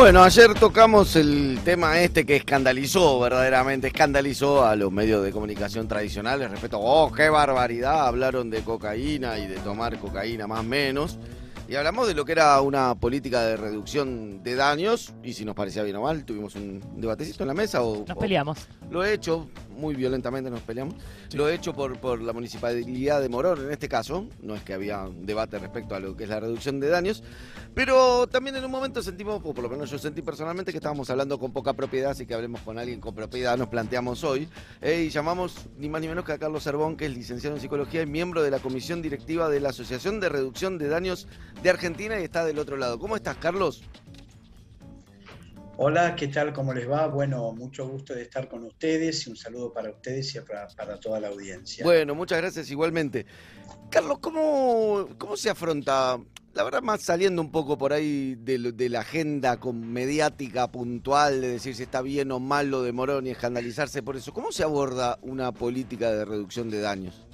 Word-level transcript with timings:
Bueno, 0.00 0.22
ayer 0.22 0.54
tocamos 0.54 1.14
el 1.14 1.60
tema 1.62 2.00
este 2.00 2.24
que 2.24 2.36
escandalizó, 2.36 3.20
verdaderamente 3.20 3.88
escandalizó 3.88 4.64
a 4.64 4.74
los 4.74 4.90
medios 4.90 5.22
de 5.22 5.30
comunicación 5.30 5.86
tradicionales 5.88 6.50
respecto 6.50 6.78
oh, 6.80 7.12
qué 7.12 7.28
barbaridad, 7.28 8.06
hablaron 8.06 8.48
de 8.48 8.62
cocaína 8.62 9.38
y 9.38 9.46
de 9.46 9.56
tomar 9.56 9.98
cocaína 9.98 10.46
más 10.46 10.64
menos. 10.64 11.18
Y 11.70 11.76
hablamos 11.76 12.08
de 12.08 12.14
lo 12.14 12.24
que 12.24 12.32
era 12.32 12.60
una 12.62 12.96
política 12.96 13.42
de 13.42 13.56
reducción 13.56 14.42
de 14.42 14.56
daños 14.56 15.14
y 15.22 15.34
si 15.34 15.44
nos 15.44 15.54
parecía 15.54 15.84
bien 15.84 15.94
o 15.94 16.02
mal, 16.02 16.24
tuvimos 16.24 16.56
un 16.56 16.82
debatecito 16.96 17.44
en 17.44 17.46
la 17.46 17.54
mesa 17.54 17.80
o... 17.84 18.04
Nos 18.08 18.18
peleamos. 18.18 18.66
Lo 18.90 19.04
he 19.04 19.14
hecho, 19.14 19.48
muy 19.76 19.94
violentamente 19.94 20.50
nos 20.50 20.62
peleamos, 20.62 20.96
lo 21.32 21.48
he 21.48 21.54
hecho 21.54 21.72
por, 21.72 21.96
por 22.00 22.20
la 22.20 22.32
municipalidad 22.32 23.20
de 23.20 23.28
Morón 23.28 23.66
en 23.66 23.70
este 23.70 23.88
caso, 23.88 24.26
no 24.42 24.56
es 24.56 24.62
que 24.62 24.74
había 24.74 25.04
un 25.04 25.24
debate 25.24 25.60
respecto 25.60 25.94
a 25.94 26.00
lo 26.00 26.16
que 26.16 26.24
es 26.24 26.30
la 26.30 26.40
reducción 26.40 26.80
de 26.80 26.88
daños, 26.88 27.22
pero 27.72 28.26
también 28.26 28.56
en 28.56 28.64
un 28.64 28.70
momento 28.72 29.00
sentimos, 29.00 29.40
o 29.44 29.54
por 29.54 29.62
lo 29.62 29.70
menos 29.70 29.92
yo 29.92 29.98
sentí 29.98 30.22
personalmente 30.22 30.72
que 30.72 30.78
estábamos 30.78 31.08
hablando 31.08 31.38
con 31.38 31.52
poca 31.52 31.72
propiedad, 31.74 32.10
así 32.10 32.26
que 32.26 32.34
hablemos 32.34 32.62
con 32.62 32.80
alguien 32.80 33.00
con 33.00 33.14
propiedad, 33.14 33.56
nos 33.56 33.68
planteamos 33.68 34.24
hoy, 34.24 34.48
eh, 34.80 35.04
y 35.06 35.10
llamamos 35.10 35.54
ni 35.78 35.88
más 35.88 36.00
ni 36.00 36.08
menos 36.08 36.24
que 36.24 36.32
a 36.32 36.38
Carlos 36.38 36.64
Cervón, 36.64 36.96
que 36.96 37.06
es 37.06 37.14
licenciado 37.14 37.54
en 37.54 37.62
psicología 37.62 38.02
y 38.02 38.06
miembro 38.06 38.42
de 38.42 38.50
la 38.50 38.58
comisión 38.58 39.02
directiva 39.02 39.48
de 39.48 39.60
la 39.60 39.68
Asociación 39.68 40.18
de 40.18 40.30
Reducción 40.30 40.78
de 40.78 40.88
Daños 40.88 41.28
de 41.62 41.70
Argentina 41.70 42.18
y 42.20 42.24
está 42.24 42.44
del 42.44 42.58
otro 42.58 42.76
lado. 42.76 42.98
¿Cómo 42.98 43.16
estás, 43.16 43.36
Carlos? 43.36 43.82
Hola, 45.82 46.14
¿qué 46.14 46.28
tal? 46.28 46.52
¿Cómo 46.52 46.74
les 46.74 46.88
va? 46.88 47.06
Bueno, 47.06 47.52
mucho 47.52 47.88
gusto 47.88 48.14
de 48.14 48.22
estar 48.22 48.48
con 48.48 48.64
ustedes 48.64 49.26
y 49.26 49.30
un 49.30 49.36
saludo 49.36 49.72
para 49.72 49.90
ustedes 49.90 50.34
y 50.34 50.40
para, 50.40 50.68
para 50.68 51.00
toda 51.00 51.20
la 51.20 51.28
audiencia. 51.28 51.84
Bueno, 51.84 52.14
muchas 52.14 52.38
gracias 52.38 52.70
igualmente. 52.70 53.24
Carlos, 53.88 54.18
¿cómo, 54.20 55.08
cómo 55.16 55.38
se 55.38 55.48
afronta, 55.48 56.18
la 56.52 56.64
verdad 56.64 56.82
más 56.82 57.00
saliendo 57.00 57.40
un 57.40 57.50
poco 57.50 57.78
por 57.78 57.94
ahí 57.94 58.34
de, 58.34 58.72
de 58.72 58.88
la 58.90 59.00
agenda 59.00 59.58
con 59.58 59.90
mediática 59.90 60.70
puntual, 60.70 61.40
de 61.40 61.48
decir 61.48 61.74
si 61.74 61.84
está 61.84 62.02
bien 62.02 62.30
o 62.30 62.40
mal 62.40 62.70
lo 62.70 62.82
de 62.82 62.92
Morón 62.92 63.26
y 63.26 63.30
escandalizarse 63.30 64.02
por 64.02 64.16
eso, 64.16 64.34
¿cómo 64.34 64.52
se 64.52 64.64
aborda 64.64 65.18
una 65.22 65.50
política 65.50 66.12
de 66.12 66.26
reducción 66.26 66.68
de 66.68 66.80
daños? 66.82 67.26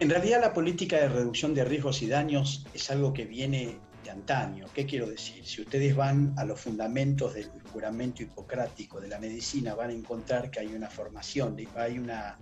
En 0.00 0.08
realidad 0.08 0.40
la 0.40 0.54
política 0.54 0.96
de 0.96 1.10
reducción 1.10 1.52
de 1.52 1.62
riesgos 1.62 2.00
y 2.00 2.08
daños 2.08 2.64
es 2.72 2.90
algo 2.90 3.12
que 3.12 3.26
viene 3.26 3.76
de 4.02 4.10
antaño. 4.10 4.64
¿Qué 4.74 4.86
quiero 4.86 5.06
decir? 5.06 5.44
Si 5.44 5.60
ustedes 5.60 5.94
van 5.94 6.32
a 6.38 6.44
los 6.46 6.58
fundamentos 6.58 7.34
del 7.34 7.50
juramento 7.70 8.22
hipocrático 8.22 8.98
de 8.98 9.08
la 9.08 9.20
medicina, 9.20 9.74
van 9.74 9.90
a 9.90 9.92
encontrar 9.92 10.50
que 10.50 10.60
hay 10.60 10.68
una 10.68 10.88
formación, 10.88 11.54
hay 11.76 11.98
una 11.98 12.38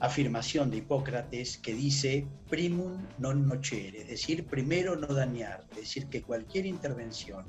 afirmación 0.00 0.68
de 0.68 0.78
Hipócrates 0.78 1.58
que 1.58 1.74
dice 1.74 2.26
primum 2.50 2.98
non 3.22 3.46
nocere, 3.46 4.02
es 4.02 4.08
decir, 4.08 4.44
primero 4.44 4.96
no 4.96 5.06
dañar, 5.06 5.62
es 5.70 5.86
decir, 5.86 6.10
que 6.10 6.22
cualquier 6.22 6.66
intervención 6.66 7.46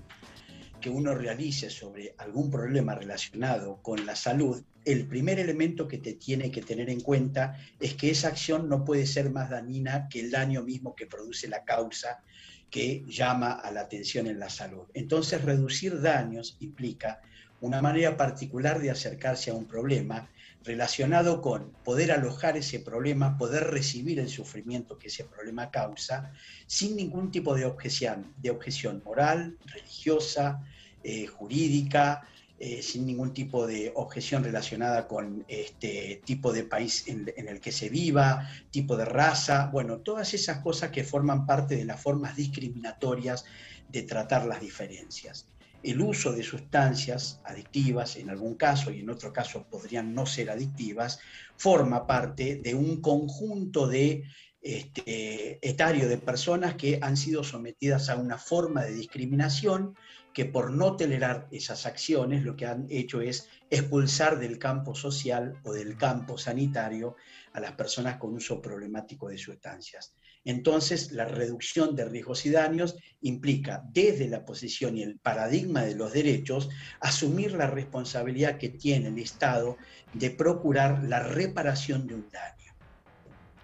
que 0.80 0.91
uno 0.91 1.16
realice 1.16 1.72
sobre 1.72 2.13
algún 2.19 2.52
problema 2.52 2.94
relacionado 2.94 3.81
con 3.81 4.05
la 4.05 4.16
salud, 4.16 4.61
el 4.88 5.06
primer 5.06 5.38
elemento 5.38 5.86
que 5.86 5.98
te 5.98 6.14
tiene 6.14 6.50
que 6.50 6.62
tener 6.62 6.90
en 6.90 7.02
cuenta 7.02 7.60
es 7.78 7.96
que 7.96 8.10
esa 8.10 8.30
acción 8.30 8.70
no 8.70 8.86
puede 8.86 9.06
ser 9.06 9.30
más 9.30 9.50
dañina 9.50 10.08
que 10.08 10.22
el 10.22 10.32
daño 10.32 10.64
mismo 10.64 10.96
que 10.96 11.06
produce 11.06 11.50
la 11.50 11.66
causa 11.66 12.24
que 12.70 13.04
llama 13.06 13.52
a 13.52 13.70
la 13.72 13.82
atención 13.82 14.28
en 14.28 14.40
la 14.40 14.50
salud. 14.50 14.86
Entonces, 14.94 15.44
reducir 15.44 16.00
daños 16.00 16.56
implica 16.62 17.22
una 17.60 17.82
manera 17.82 18.16
particular 18.16 18.80
de 18.80 18.90
acercarse 18.90 19.52
a 19.52 19.56
un 19.56 19.66
problema 19.66 20.30
relacionado 20.64 21.42
con 21.42 21.72
poder 21.84 22.14
alojar 22.14 22.56
ese 22.56 22.80
problema, 22.80 23.38
poder 23.38 23.66
recibir 23.66 24.20
el 24.20 24.30
sufrimiento 24.30 24.98
que 24.98 25.08
ese 25.08 25.26
problema 25.26 25.70
causa, 25.70 26.32
sin 26.66 26.96
ningún 26.96 27.30
tipo 27.30 27.56
de 27.56 27.66
objeción, 27.66 28.34
de 28.38 28.52
objeción 28.52 29.02
moral, 29.03 29.58
religiosa, 29.66 30.64
eh, 31.03 31.28
jurídica, 31.28 32.26
eh, 32.59 32.81
sin 32.81 33.06
ningún 33.06 33.34
tipo 33.34 33.68
de 33.68 33.91
objeción 33.94 34.44
relacionada 34.44 35.07
con 35.07 35.45
este 35.47 36.23
tipo 36.25 36.51
de 36.51 36.63
país 36.63 37.07
en, 37.07 37.31
el 37.35 37.59
que 37.59 37.72
se 37.72 37.88
viva, 37.88 38.50
tipo 38.72 38.97
de 38.97 39.06
raza, 39.06 39.69
bueno, 39.72 40.00
todas 40.00 40.34
esas 40.34 40.63
cosas 40.63 40.90
que 40.90 41.03
forman 41.03 41.46
parte 41.46 41.75
de 41.75 41.85
las 41.85 42.01
formas 42.01 42.35
discriminatorias 42.35 43.46
de 43.90 44.01
tratar 44.01 44.47
las 44.47 44.59
diferencias. 44.59 45.47
El 45.84 46.01
uso 46.01 46.31
de 46.34 46.41
sustancias 46.41 47.40
adictivas, 47.44 48.16
en 48.16 48.31
algún 48.31 48.56
caso 48.56 48.90
y 48.90 49.01
en 49.01 49.12
otro 49.12 49.31
caso 49.31 49.67
podrían 49.69 50.16
no 50.16 50.25
ser 50.25 50.50
adictivas, 50.50 51.19
forma 51.57 52.07
parte 52.07 52.56
de 52.56 52.73
un 52.73 53.01
conjunto 53.01 53.88
de 53.88 54.23
este, 54.63 55.59
etario 55.62 56.09
de 56.09 56.17
personas 56.17 56.73
que 56.73 56.97
han 57.03 57.16
sido 57.17 57.44
sometidas 57.44 58.09
a 58.09 58.17
una 58.17 58.40
forma 58.40 58.84
de 58.84 58.96
discriminación 58.96 59.96
que 60.38 60.46
por 60.46 60.70
no 60.72 60.96
tolerar 60.96 61.48
esas 61.50 61.88
acciones 61.88 62.44
lo 62.44 62.56
que 62.56 62.68
han 62.68 62.86
hecho 62.92 63.22
es 63.22 63.50
expulsar 63.72 64.38
del 64.38 64.59
campo 64.59 64.94
social 64.94 65.59
o 65.64 65.74
del 65.74 65.98
campo 65.98 66.38
sanitario 66.38 67.16
a 67.53 67.59
las 67.59 67.72
personas 67.72 68.18
con 68.18 68.36
uso 68.36 68.62
problemático 68.62 69.30
de 69.30 69.40
sustancias. 69.40 70.14
Entonces, 70.46 71.12
la 71.12 71.26
reducción 71.26 71.96
de 71.96 72.06
riesgos 72.06 72.46
y 72.46 72.52
daños 72.52 72.97
implica, 73.22 73.84
desde 73.92 74.28
la 74.28 74.46
posición 74.46 74.96
y 74.96 75.02
el 75.02 75.18
paradigma 75.18 75.81
de 75.81 75.96
los 75.96 76.14
derechos, 76.14 76.70
asumir 77.00 77.53
la 77.53 77.66
responsabilidad 77.66 78.59
que 78.59 78.70
tiene 78.70 79.08
el 79.08 79.18
Estado 79.18 79.76
de 80.14 80.30
procurar 80.30 81.03
la 81.03 81.24
reparación 81.24 82.06
de 82.06 82.14
un 82.14 82.30
daño. 82.30 82.76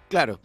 Claro. 0.08 0.40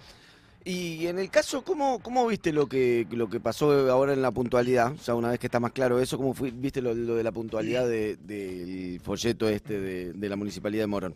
Y 0.65 1.07
en 1.07 1.19
el 1.19 1.29
caso, 1.29 1.63
¿cómo, 1.63 1.99
cómo 1.99 2.27
viste 2.27 2.51
lo 2.51 2.67
que, 2.67 3.07
lo 3.11 3.29
que 3.29 3.39
pasó 3.39 3.89
ahora 3.89 4.13
en 4.13 4.21
la 4.21 4.31
puntualidad? 4.31 4.91
O 4.91 4.97
sea, 4.97 5.15
una 5.15 5.29
vez 5.29 5.39
que 5.39 5.47
está 5.47 5.59
más 5.59 5.71
claro 5.71 5.99
eso, 5.99 6.17
¿cómo 6.17 6.33
viste 6.33 6.81
lo, 6.81 6.93
de 6.93 7.23
la 7.23 7.31
puntualidad 7.31 7.87
del 7.87 8.99
folleto 9.03 9.47
este 9.47 9.79
de, 9.79 10.13
de 10.13 10.29
la 10.29 10.35
Municipalidad 10.35 10.83
de 10.83 10.87
Morón? 10.87 11.15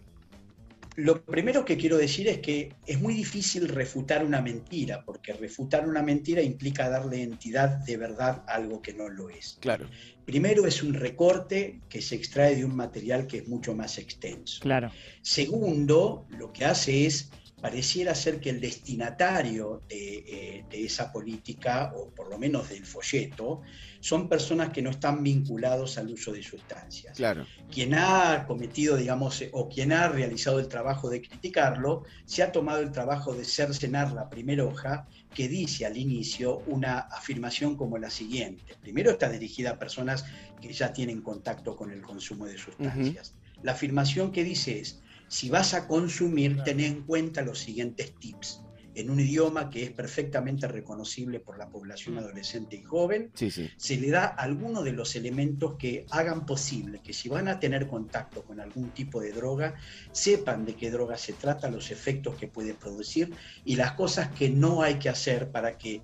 Lo 0.95 1.23
primero 1.23 1.65
que 1.65 1.75
quiero 1.75 1.97
decir 1.97 2.27
es 2.27 2.37
que 2.39 2.73
es 2.85 3.01
muy 3.01 3.15
difícil 3.15 3.67
refutar 3.67 4.23
una 4.23 4.41
mentira, 4.41 5.03
porque 5.03 5.33
refutar 5.33 5.89
una 5.89 6.03
mentira 6.03 6.41
implica 6.41 6.87
darle 6.87 7.23
entidad 7.23 7.69
de 7.79 7.97
verdad 7.97 8.43
a 8.47 8.53
algo 8.53 8.81
que 8.81 8.93
no 8.93 9.09
lo 9.09 9.29
es. 9.29 9.57
Claro. 9.59 9.89
Primero 10.25 10.67
es 10.67 10.83
un 10.83 10.93
recorte 10.93 11.79
que 11.89 12.01
se 12.01 12.15
extrae 12.15 12.55
de 12.55 12.65
un 12.65 12.75
material 12.75 13.25
que 13.25 13.37
es 13.39 13.47
mucho 13.47 13.75
más 13.75 13.97
extenso. 13.97 14.59
Claro. 14.61 14.91
Segundo, 15.21 16.27
lo 16.29 16.53
que 16.53 16.65
hace 16.65 17.07
es 17.07 17.31
pareciera 17.63 18.13
ser 18.13 18.41
que 18.41 18.49
el 18.49 18.59
destinatario 18.59 19.83
eh, 19.87 20.65
de, 20.69 20.83
esa 20.83 21.13
política, 21.13 21.93
o 21.95 22.09
por 22.09 22.29
lo 22.29 22.37
menos 22.37 22.67
del 22.67 22.85
folleto, 22.85 23.61
son 24.01 24.27
personas 24.27 24.71
que 24.71 24.81
no 24.81 24.89
están 24.89 25.23
vinculados 25.23 25.97
al 25.97 26.09
uso 26.09 26.33
de 26.33 26.43
sustancias. 26.43 27.15
Claro. 27.15 27.45
Quien 27.71 27.93
ha 27.93 28.43
cometido, 28.45 28.97
digamos, 28.97 29.45
o 29.53 29.69
quien 29.69 29.93
ha 29.93 30.09
realizado 30.09 30.59
el 30.59 30.67
trabajo 30.67 31.09
de 31.09 31.21
criticarlo, 31.21 32.03
se 32.25 32.43
ha 32.43 32.51
tomado 32.51 32.81
el 32.81 32.91
trabajo 32.91 33.33
de 33.33 33.45
cercenar 33.45 34.11
la 34.11 34.29
primera 34.29 34.65
hoja 34.65 35.07
que 35.33 35.47
dice 35.47 35.85
al 35.85 35.95
inicio 35.95 36.63
una 36.67 36.99
afirmación 36.99 37.77
como 37.77 37.97
la 37.97 38.09
siguiente. 38.09 38.75
Primero 38.81 39.11
está 39.11 39.29
dirigida 39.29 39.69
a 39.69 39.79
personas 39.79 40.25
que 40.61 40.73
ya 40.73 40.91
tienen 40.91 41.21
contacto 41.21 41.77
con 41.77 41.91
el 41.91 42.01
consumo 42.01 42.45
de 42.45 42.57
sustancias. 42.57 43.35
La 43.61 43.71
afirmación 43.71 44.33
que 44.33 44.43
dice 44.43 44.81
es, 44.81 44.99
si 45.33 45.49
vas 45.49 45.73
a 45.73 45.87
consumir, 45.87 46.61
ten 46.63 46.79
en 46.79 47.01
cuenta 47.01 47.41
los 47.41 47.57
siguientes 47.57 48.13
tips. 48.19 48.61
En 48.93 49.09
un 49.09 49.19
idioma 49.19 49.71
que 49.71 49.81
es 49.81 49.91
perfectamente 49.91 50.67
reconocible 50.67 51.39
por 51.39 51.57
la 51.57 51.69
población 51.69 52.19
adolescente 52.19 52.75
y 52.75 52.83
joven, 52.83 53.31
se 53.35 53.97
le 53.97 54.11
da 54.11 54.25
algunos 54.27 54.83
de 54.83 54.91
los 54.91 55.15
elementos 55.15 55.73
que 55.79 56.05
hagan 56.11 56.45
posible 56.45 57.01
que 57.01 57.13
si 57.13 57.29
van 57.29 57.47
a 57.47 57.59
tener 57.59 57.87
contacto 57.87 58.43
con 58.43 58.59
algún 58.59 58.91
tipo 58.91 59.21
de 59.21 59.31
droga, 59.31 59.73
sepan 60.11 60.65
de 60.65 60.75
qué 60.75 60.91
droga 60.91 61.17
se 61.17 61.33
trata, 61.33 61.67
los 61.71 61.89
efectos 61.89 62.35
que 62.35 62.47
puede 62.47 62.75
producir 62.75 63.33
y 63.65 63.75
las 63.75 63.93
cosas 63.93 64.29
que 64.29 64.51
no 64.51 64.83
hay 64.83 64.99
que 64.99 65.09
hacer 65.09 65.49
para 65.49 65.79
que 65.79 66.03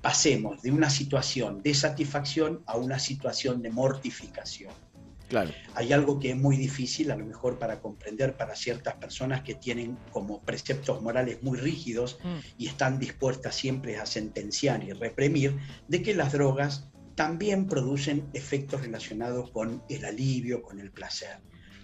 pasemos 0.00 0.62
de 0.62 0.70
una 0.70 0.90
situación 0.90 1.60
de 1.60 1.74
satisfacción 1.74 2.62
a 2.66 2.76
una 2.76 3.00
situación 3.00 3.62
de 3.62 3.70
mortificación. 3.70 4.72
Hay 5.74 5.92
algo 5.92 6.18
que 6.18 6.30
es 6.30 6.36
muy 6.36 6.56
difícil 6.56 7.10
a 7.10 7.16
lo 7.16 7.24
mejor 7.24 7.58
para 7.58 7.80
comprender 7.80 8.36
para 8.36 8.54
ciertas 8.54 8.94
personas 8.94 9.42
que 9.42 9.54
tienen 9.54 9.96
como 10.12 10.42
preceptos 10.42 11.02
morales 11.02 11.42
muy 11.42 11.58
rígidos 11.58 12.18
mm. 12.22 12.38
y 12.58 12.66
están 12.66 12.98
dispuestas 12.98 13.54
siempre 13.54 13.96
a 13.96 14.06
sentenciar 14.06 14.82
y 14.84 14.92
reprimir, 14.92 15.56
de 15.88 16.02
que 16.02 16.14
las 16.14 16.32
drogas 16.32 16.90
también 17.14 17.66
producen 17.66 18.28
efectos 18.32 18.82
relacionados 18.82 19.50
con 19.50 19.82
el 19.88 20.04
alivio, 20.04 20.62
con 20.62 20.80
el 20.80 20.90
placer. 20.90 21.38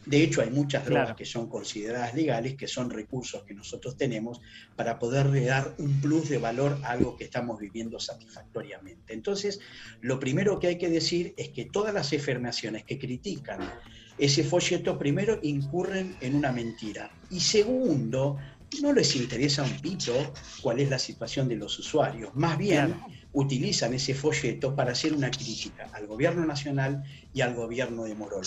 De 0.06 0.22
hecho, 0.22 0.40
hay 0.40 0.50
muchas 0.50 0.84
drogas 0.84 1.16
que 1.16 1.24
son 1.24 1.48
consideradas 1.48 2.14
legales, 2.14 2.54
que 2.54 2.68
son 2.68 2.90
recursos 2.90 3.42
que 3.42 3.54
nosotros 3.54 3.96
tenemos 3.96 4.40
para 4.76 5.00
poder 5.00 5.44
dar 5.44 5.74
un 5.78 6.00
plus 6.00 6.28
de 6.28 6.38
valor 6.38 6.78
a 6.84 6.90
algo 6.90 7.16
que 7.16 7.24
estamos 7.24 7.58
viviendo 7.58 7.98
satisfactoriamente. 7.98 9.12
Entonces, 9.12 9.58
lo 10.00 10.20
primero 10.20 10.60
que 10.60 10.68
hay 10.68 10.78
que 10.78 10.88
decir 10.88 11.34
es 11.36 11.48
que 11.48 11.64
todas 11.64 11.92
las 11.92 12.12
afirmaciones 12.12 12.84
que 12.84 12.98
critican 12.98 13.68
ese 14.16 14.44
folleto, 14.44 14.96
primero, 14.96 15.40
incurren 15.42 16.16
en 16.20 16.36
una 16.36 16.52
mentira. 16.52 17.10
Y 17.28 17.40
segundo, 17.40 18.38
no 18.80 18.92
les 18.92 19.16
interesa 19.16 19.64
un 19.64 19.80
pito 19.80 20.32
cuál 20.62 20.80
es 20.80 20.88
la 20.88 20.98
situación 20.98 21.48
de 21.48 21.56
los 21.56 21.78
usuarios. 21.78 22.34
Más 22.34 22.56
bien 22.56 22.94
utilizan 23.36 23.92
ese 23.92 24.14
folleto 24.14 24.74
para 24.74 24.92
hacer 24.92 25.12
una 25.12 25.30
crítica 25.30 25.90
al 25.92 26.06
gobierno 26.06 26.46
nacional 26.46 27.02
y 27.34 27.42
al 27.42 27.54
gobierno 27.54 28.04
de 28.04 28.14
Morón. 28.14 28.44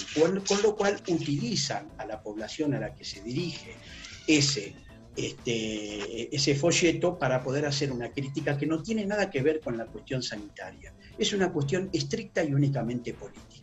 Con, 0.48 0.64
lo 0.64 0.76
cual 0.76 1.00
utilizan 1.08 1.90
a 2.00 2.06
la 2.06 2.24
población 2.24 2.74
a 2.74 2.80
la 2.80 2.96
que 2.96 3.06
se 3.06 3.22
dirige 3.22 3.76
ese, 4.26 4.74
este, 5.16 6.36
ese 6.36 6.56
folleto 6.56 7.20
para 7.20 7.44
poder 7.44 7.68
hacer 7.68 7.92
una 7.92 8.12
crítica 8.12 8.58
que 8.58 8.66
no 8.66 8.82
tiene 8.82 9.06
nada 9.06 9.30
que 9.30 9.44
ver 9.44 9.60
con 9.60 9.78
la 9.78 9.86
cuestión 9.86 10.24
sanitaria. 10.24 10.92
Es 11.20 11.34
una 11.34 11.54
cuestión 11.54 11.92
estricta 11.94 12.44
y 12.44 12.52
únicamente 12.52 13.14
política. 13.14 13.59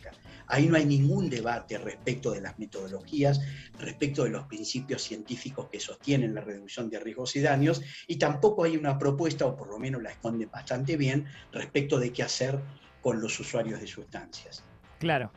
Ahí 0.47 0.67
no 0.67 0.77
hay 0.77 0.85
ningún 0.85 1.29
debate 1.29 1.77
respecto 1.77 2.31
de 2.31 2.41
las 2.41 2.57
metodologías, 2.57 3.41
respecto 3.79 4.23
de 4.23 4.29
los 4.31 4.45
principios 4.45 5.01
científicos 5.03 5.67
que 5.69 5.79
sostienen 5.79 6.33
la 6.33 6.41
reducción 6.41 6.89
de 6.89 6.99
riesgos 6.99 7.35
y 7.35 7.41
daños, 7.41 7.81
y 8.07 8.17
tampoco 8.17 8.63
hay 8.63 8.77
una 8.77 8.97
propuesta, 8.97 9.45
o 9.45 9.55
por 9.55 9.69
lo 9.69 9.79
menos 9.79 10.01
la 10.01 10.11
esconde 10.11 10.45
bastante 10.45 10.97
bien, 10.97 11.25
respecto 11.51 11.99
de 11.99 12.11
qué 12.11 12.23
hacer 12.23 12.59
con 13.01 13.21
los 13.21 13.39
usuarios 13.39 13.79
de 13.79 13.87
sustancias. 13.87 14.63
Claro. 14.99 15.31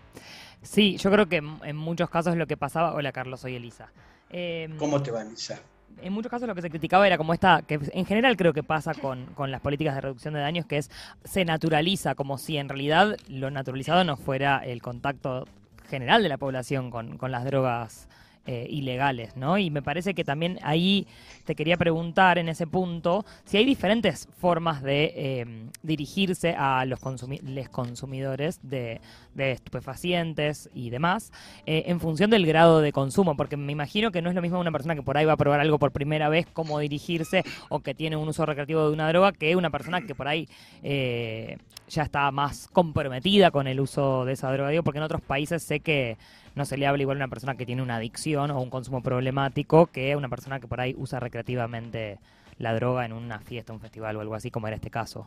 Sí, 0.63 0.97
yo 0.99 1.11
creo 1.11 1.29
que 1.29 1.37
en 1.37 1.77
muchos 1.77 2.11
casos 2.11 2.37
lo 2.37 2.47
que 2.47 2.57
pasaba. 2.57 2.95
Hola 2.95 3.13
Carlos, 3.13 3.41
soy 3.41 3.57
Elisa. 3.57 3.93
Em, 4.31 4.77
¿Cómo 4.77 5.03
te 5.03 5.11
va, 5.11 5.23
Elisa? 5.23 5.61
En 6.03 6.13
muchos 6.13 6.31
casos 6.31 6.49
lo 6.49 6.55
que 6.55 6.63
se 6.63 6.71
criticaba 6.71 7.07
era 7.07 7.19
como 7.19 7.35
esta, 7.35 7.63
que 7.63 7.79
en 7.93 8.07
general 8.07 8.37
creo 8.37 8.53
que 8.53 8.63
pasa 8.63 8.95
con, 8.95 9.27
con, 9.27 9.51
las 9.51 9.61
políticas 9.61 9.95
de 9.95 10.01
reducción 10.01 10.35
de 10.35 10.41
daños, 10.41 10.67
que 10.67 10.79
es 10.79 10.91
se 11.25 11.45
naturaliza 11.45 12.15
como 12.15 12.39
si 12.39 12.57
en 12.57 12.69
realidad 12.69 13.17
lo 13.29 13.51
naturalizado 13.51 14.05
no 14.05 14.17
fuera 14.17 14.59
el 14.59 14.83
contacto 14.83 15.47
general 15.89 16.23
de 16.23 16.29
la 16.29 16.39
población 16.39 16.91
con, 16.91 17.19
con 17.19 17.31
las 17.31 17.45
drogas 17.45 18.09
eh, 18.47 18.67
ilegales, 18.71 19.37
¿no? 19.37 19.59
Y 19.59 19.71
me 19.71 19.83
parece 19.83 20.15
que 20.15 20.25
también 20.25 20.59
ahí 20.63 21.07
te 21.45 21.55
quería 21.55 21.77
preguntar 21.77 22.39
en 22.39 22.49
ese 22.49 22.67
punto 22.67 23.27
si 23.45 23.59
hay 23.59 23.67
diferentes 23.67 24.29
formas 24.39 24.83
de 24.83 25.13
eh, 25.15 25.69
dirigirse 25.83 26.55
a 26.57 26.87
los 26.87 27.01
consumidores 27.01 28.59
de, 28.63 28.99
estupefacientes 29.37 30.71
y 30.75 30.89
demás 30.89 31.33
eh, 31.67 31.85
en 31.89 32.01
función 32.01 32.31
del 32.31 32.47
grado 32.47 32.81
de 32.81 32.93
consumo, 32.93 33.37
porque 33.37 33.59
me 33.59 33.73
imagino 33.73 34.11
que 34.11 34.23
no 34.23 34.31
es 34.31 34.35
lo 34.35 34.41
mismo 34.41 34.59
una 34.59 34.73
persona 34.73 34.95
que 34.95 35.03
por 35.03 35.19
ahí 35.19 35.27
va 35.27 35.35
a 35.35 35.37
probar 35.37 35.61
algo 35.61 35.79
por 35.79 35.93
primera 35.93 36.31
vez, 36.31 36.47
cómo 36.51 36.79
dirigirse 36.79 37.45
o 37.69 37.81
que 37.81 37.95
tiene 37.95 38.17
un 38.17 38.27
uso 38.27 38.47
recreativo 38.47 38.87
de 38.87 38.95
una 38.95 39.07
droga, 39.09 39.33
que 39.33 39.55
una 39.55 39.69
persona 39.69 40.01
que 40.01 40.15
por 40.15 40.29
ahí 40.29 40.49
ya 40.83 42.03
está 42.05 42.31
más 42.31 42.69
comprometida 42.73 43.51
con 43.51 43.67
el 43.67 43.81
uso 43.81 44.25
de 44.25 44.33
esa 44.33 44.51
droga, 44.51 44.71
digo, 44.71 44.83
porque 44.83 44.99
en 44.99 45.05
otros 45.05 45.21
países 45.21 45.63
sé 45.63 45.81
que 45.81 46.17
no 46.61 46.67
se 46.67 46.77
le 46.77 46.87
habla 46.87 47.01
igual 47.01 47.17
a 47.17 47.25
una 47.25 47.29
persona 47.29 47.57
que 47.57 47.65
tiene 47.65 47.81
una 47.81 47.97
adicción 47.97 48.51
o 48.51 48.61
un 48.61 48.69
consumo 48.69 49.03
problemático 49.03 49.87
que 49.87 50.13
a 50.13 50.19
una 50.19 50.29
persona 50.29 50.61
que 50.61 50.69
por 50.69 50.79
ahí 50.79 50.95
usa 50.95 51.19
recreativamente 51.19 52.19
la 52.59 52.75
droga 52.75 53.07
en 53.07 53.15
una 53.15 53.41
fiesta, 53.41 53.73
un 53.73 53.81
festival 53.81 54.17
o 54.17 54.21
algo 54.21 54.35
así, 54.35 54.51
como 54.51 54.67
era 54.67 54.77
este 54.77 54.91
caso. 54.91 55.27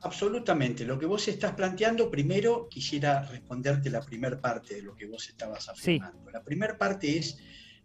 Absolutamente. 0.00 0.84
Lo 0.84 0.98
que 0.98 1.06
vos 1.06 1.28
estás 1.28 1.52
planteando, 1.52 2.10
primero 2.10 2.68
quisiera 2.68 3.22
responderte 3.22 3.90
la 3.90 4.00
primera 4.00 4.40
parte 4.40 4.74
de 4.74 4.82
lo 4.82 4.96
que 4.96 5.06
vos 5.06 5.28
estabas 5.28 5.68
afirmando. 5.68 6.28
La 6.32 6.42
primera 6.42 6.76
parte 6.76 7.16
es 7.16 7.38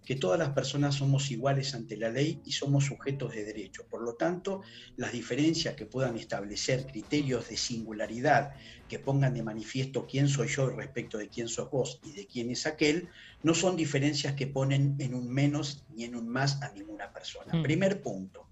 que 0.07 0.15
todas 0.15 0.39
las 0.39 0.51
personas 0.51 0.95
somos 0.95 1.29
iguales 1.31 1.75
ante 1.75 1.97
la 1.97 2.09
ley 2.09 2.39
y 2.45 2.53
somos 2.53 2.85
sujetos 2.85 3.35
de 3.35 3.43
derecho. 3.43 3.85
Por 3.89 4.01
lo 4.03 4.13
tanto, 4.13 4.61
las 4.95 5.11
diferencias 5.11 5.75
que 5.75 5.85
puedan 5.85 6.15
establecer 6.15 6.87
criterios 6.87 7.49
de 7.49 7.57
singularidad 7.57 8.53
que 8.87 8.99
pongan 8.99 9.33
de 9.33 9.43
manifiesto 9.43 10.07
quién 10.07 10.29
soy 10.29 10.47
yo 10.47 10.69
respecto 10.69 11.17
de 11.17 11.27
quién 11.27 11.49
sos 11.49 11.69
vos 11.69 11.99
y 12.05 12.13
de 12.13 12.25
quién 12.25 12.49
es 12.51 12.65
aquel, 12.65 13.09
no 13.43 13.53
son 13.53 13.75
diferencias 13.75 14.33
que 14.35 14.47
ponen 14.47 14.95
en 14.99 15.13
un 15.13 15.29
menos 15.29 15.83
ni 15.93 16.05
en 16.05 16.15
un 16.15 16.29
más 16.29 16.61
a 16.61 16.71
ninguna 16.71 17.11
persona. 17.11 17.53
Mm. 17.55 17.63
Primer 17.63 18.01
punto. 18.01 18.47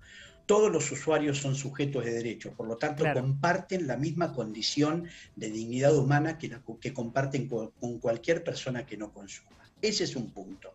Todos 0.46 0.69
los 0.69 0.92
usuarios 0.92 1.38
son 1.38 1.56
sujetos 1.56 2.04
de 2.04 2.12
derecho, 2.12 2.51
por 2.51 2.68
lo 2.68 2.75
tanto 2.75 3.06
comparten 3.13 3.88
la 3.88 3.96
misma 3.96 4.34
condición 4.34 5.08
de 5.38 5.50
dignidad 5.50 5.96
humana 5.96 6.38
que, 6.38 6.60
que 6.81 6.94
comparten 6.94 7.48
con 7.48 8.00
cualquier 8.00 8.44
persona 8.44 8.86
que 8.86 8.98
no 8.98 9.13
consuma. 9.13 9.56
Ese 9.81 10.04
es 10.04 10.18
un 10.18 10.31
punto. 10.31 10.74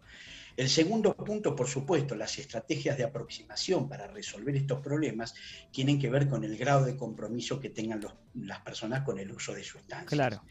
El 0.60 0.68
segundo 0.68 1.14
punto, 1.14 1.56
por 1.56 1.66
supuesto, 1.66 2.14
las 2.14 2.38
estrategias 2.38 2.98
de 2.98 3.04
aproximación 3.04 3.88
para 3.88 4.06
resolver 4.08 4.54
estos 4.54 4.82
problemas 4.82 5.34
tienen 5.70 5.98
que 5.98 6.10
ver 6.10 6.28
con 6.28 6.44
el 6.44 6.54
grado 6.58 6.84
de 6.84 6.98
compromiso 6.98 7.58
que 7.58 7.70
tengan 7.70 8.06
las 8.34 8.60
personas 8.60 9.02
con 9.02 9.18
el 9.18 9.32
uso 9.32 9.54
de 9.54 9.64
sustancias. 9.64 10.10
Claro. 10.10 10.44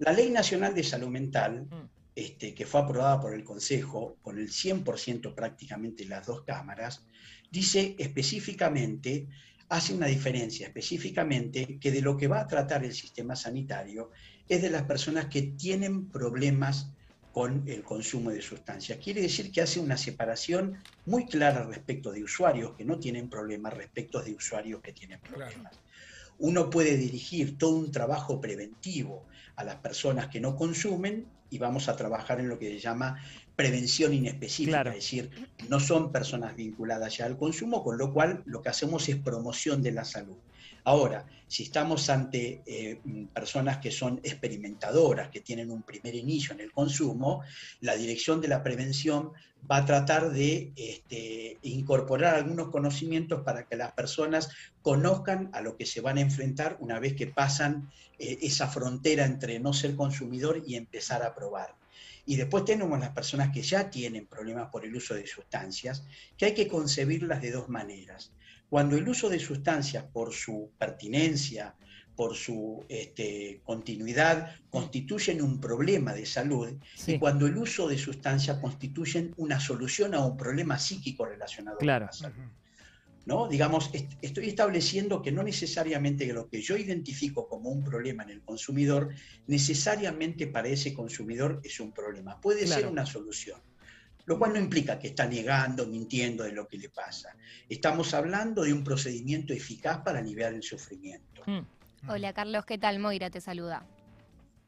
La 0.00 0.12
Ley 0.12 0.28
Nacional 0.28 0.74
de 0.74 0.84
Salud 0.84 1.08
Mental, 1.08 1.62
mm. 1.62 1.88
este, 2.14 2.54
que 2.54 2.66
fue 2.66 2.82
aprobada 2.82 3.18
por 3.18 3.32
el 3.32 3.44
Consejo 3.44 4.18
con 4.20 4.38
el 4.38 4.50
100% 4.50 5.34
prácticamente 5.34 6.04
las 6.04 6.26
dos 6.26 6.42
cámaras, 6.42 7.06
dice 7.50 7.96
específicamente, 7.98 9.26
hace 9.70 9.94
una 9.94 10.06
diferencia 10.06 10.66
específicamente 10.66 11.78
que 11.80 11.92
de 11.92 12.02
lo 12.02 12.18
que 12.18 12.28
va 12.28 12.40
a 12.40 12.46
tratar 12.46 12.84
el 12.84 12.92
sistema 12.92 13.34
sanitario 13.34 14.10
es 14.50 14.60
de 14.60 14.68
las 14.68 14.82
personas 14.82 15.28
que 15.28 15.40
tienen 15.40 16.10
problemas 16.10 16.90
con 17.36 17.64
el 17.66 17.82
consumo 17.82 18.30
de 18.30 18.40
sustancias. 18.40 18.98
Quiere 18.98 19.20
decir 19.20 19.52
que 19.52 19.60
hace 19.60 19.78
una 19.78 19.98
separación 19.98 20.78
muy 21.04 21.26
clara 21.26 21.64
respecto 21.64 22.10
de 22.10 22.24
usuarios 22.24 22.72
que 22.78 22.84
no 22.86 22.98
tienen 22.98 23.28
problemas 23.28 23.74
respecto 23.74 24.22
de 24.22 24.32
usuarios 24.32 24.80
que 24.80 24.94
tienen 24.94 25.20
problemas. 25.20 25.78
Uno 26.38 26.70
puede 26.70 26.96
dirigir 26.96 27.58
todo 27.58 27.76
un 27.76 27.92
trabajo 27.92 28.40
preventivo 28.40 29.26
a 29.56 29.64
las 29.64 29.76
personas 29.76 30.28
que 30.28 30.40
no 30.40 30.56
consumen 30.56 31.26
y 31.50 31.58
vamos 31.58 31.90
a 31.90 31.96
trabajar 31.96 32.40
en 32.40 32.48
lo 32.48 32.58
que 32.58 32.70
se 32.70 32.78
llama 32.78 33.20
prevención 33.54 34.14
inespecífica, 34.14 34.80
es 34.88 34.94
decir, 34.94 35.30
no 35.68 35.78
son 35.78 36.12
personas 36.12 36.56
vinculadas 36.56 37.18
ya 37.18 37.26
al 37.26 37.36
consumo, 37.36 37.84
con 37.84 37.98
lo 37.98 38.14
cual 38.14 38.44
lo 38.46 38.62
que 38.62 38.70
hacemos 38.70 39.10
es 39.10 39.16
promoción 39.16 39.82
de 39.82 39.92
la 39.92 40.06
salud. 40.06 40.38
Ahora, 40.86 41.26
si 41.48 41.64
estamos 41.64 42.08
ante 42.10 42.62
eh, 42.64 43.00
personas 43.34 43.78
que 43.78 43.90
son 43.90 44.20
experimentadoras, 44.22 45.30
que 45.30 45.40
tienen 45.40 45.72
un 45.72 45.82
primer 45.82 46.14
inicio 46.14 46.54
en 46.54 46.60
el 46.60 46.70
consumo, 46.70 47.42
la 47.80 47.96
dirección 47.96 48.40
de 48.40 48.46
la 48.46 48.62
prevención 48.62 49.32
va 49.68 49.78
a 49.78 49.84
tratar 49.84 50.30
de 50.30 50.72
este, 50.76 51.58
incorporar 51.62 52.36
algunos 52.36 52.68
conocimientos 52.68 53.42
para 53.42 53.66
que 53.66 53.74
las 53.74 53.94
personas 53.94 54.48
conozcan 54.80 55.50
a 55.54 55.60
lo 55.60 55.76
que 55.76 55.86
se 55.86 56.00
van 56.00 56.18
a 56.18 56.20
enfrentar 56.20 56.76
una 56.78 57.00
vez 57.00 57.16
que 57.16 57.26
pasan 57.26 57.90
eh, 58.20 58.38
esa 58.42 58.68
frontera 58.68 59.24
entre 59.24 59.58
no 59.58 59.72
ser 59.72 59.96
consumidor 59.96 60.62
y 60.64 60.76
empezar 60.76 61.24
a 61.24 61.34
probar. 61.34 61.74
Y 62.26 62.36
después 62.36 62.64
tenemos 62.64 63.00
las 63.00 63.10
personas 63.10 63.52
que 63.52 63.62
ya 63.62 63.90
tienen 63.90 64.26
problemas 64.26 64.70
por 64.70 64.84
el 64.84 64.94
uso 64.94 65.14
de 65.14 65.26
sustancias, 65.26 66.04
que 66.36 66.44
hay 66.44 66.54
que 66.54 66.68
concebirlas 66.68 67.42
de 67.42 67.50
dos 67.50 67.68
maneras. 67.68 68.30
Cuando 68.68 68.96
el 68.96 69.08
uso 69.08 69.28
de 69.28 69.38
sustancias 69.38 70.04
por 70.12 70.32
su 70.32 70.72
pertinencia, 70.78 71.74
por 72.16 72.34
su 72.34 72.84
este, 72.88 73.60
continuidad, 73.62 74.56
constituyen 74.70 75.42
un 75.42 75.60
problema 75.60 76.14
de 76.14 76.24
salud 76.24 76.72
y 77.06 77.18
cuando 77.18 77.46
el 77.46 77.56
uso 77.58 77.86
de 77.86 77.98
sustancias 77.98 78.58
constituyen 78.58 79.34
una 79.36 79.60
solución 79.60 80.14
a 80.14 80.24
un 80.24 80.36
problema 80.36 80.78
psíquico 80.78 81.26
relacionado 81.26 81.76
con 81.76 81.86
la 81.86 82.10
salud. 82.10 82.34
¿No? 83.26 83.48
Digamos, 83.48 83.90
estoy 84.22 84.48
estableciendo 84.48 85.20
que 85.20 85.32
no 85.32 85.42
necesariamente 85.42 86.32
lo 86.32 86.48
que 86.48 86.62
yo 86.62 86.76
identifico 86.76 87.48
como 87.48 87.70
un 87.70 87.82
problema 87.82 88.22
en 88.22 88.30
el 88.30 88.40
consumidor, 88.42 89.12
necesariamente 89.48 90.46
para 90.46 90.68
ese 90.68 90.94
consumidor 90.94 91.60
es 91.64 91.80
un 91.80 91.90
problema. 91.92 92.40
Puede 92.40 92.68
ser 92.68 92.86
una 92.86 93.04
solución 93.04 93.60
lo 94.26 94.38
cual 94.38 94.52
no 94.52 94.58
implica 94.58 94.98
que 94.98 95.08
está 95.08 95.26
negando, 95.26 95.86
mintiendo 95.86 96.44
de 96.44 96.52
lo 96.52 96.66
que 96.68 96.78
le 96.78 96.88
pasa. 96.88 97.34
Estamos 97.68 98.12
hablando 98.12 98.62
de 98.62 98.72
un 98.72 98.84
procedimiento 98.84 99.52
eficaz 99.52 99.98
para 99.98 100.18
aliviar 100.18 100.52
el 100.52 100.62
sufrimiento. 100.62 101.42
Mm. 101.46 101.60
Hola 102.08 102.32
Carlos, 102.32 102.64
¿qué 102.66 102.76
tal? 102.76 102.98
Moira 102.98 103.30
te 103.30 103.40
saluda. 103.40 103.84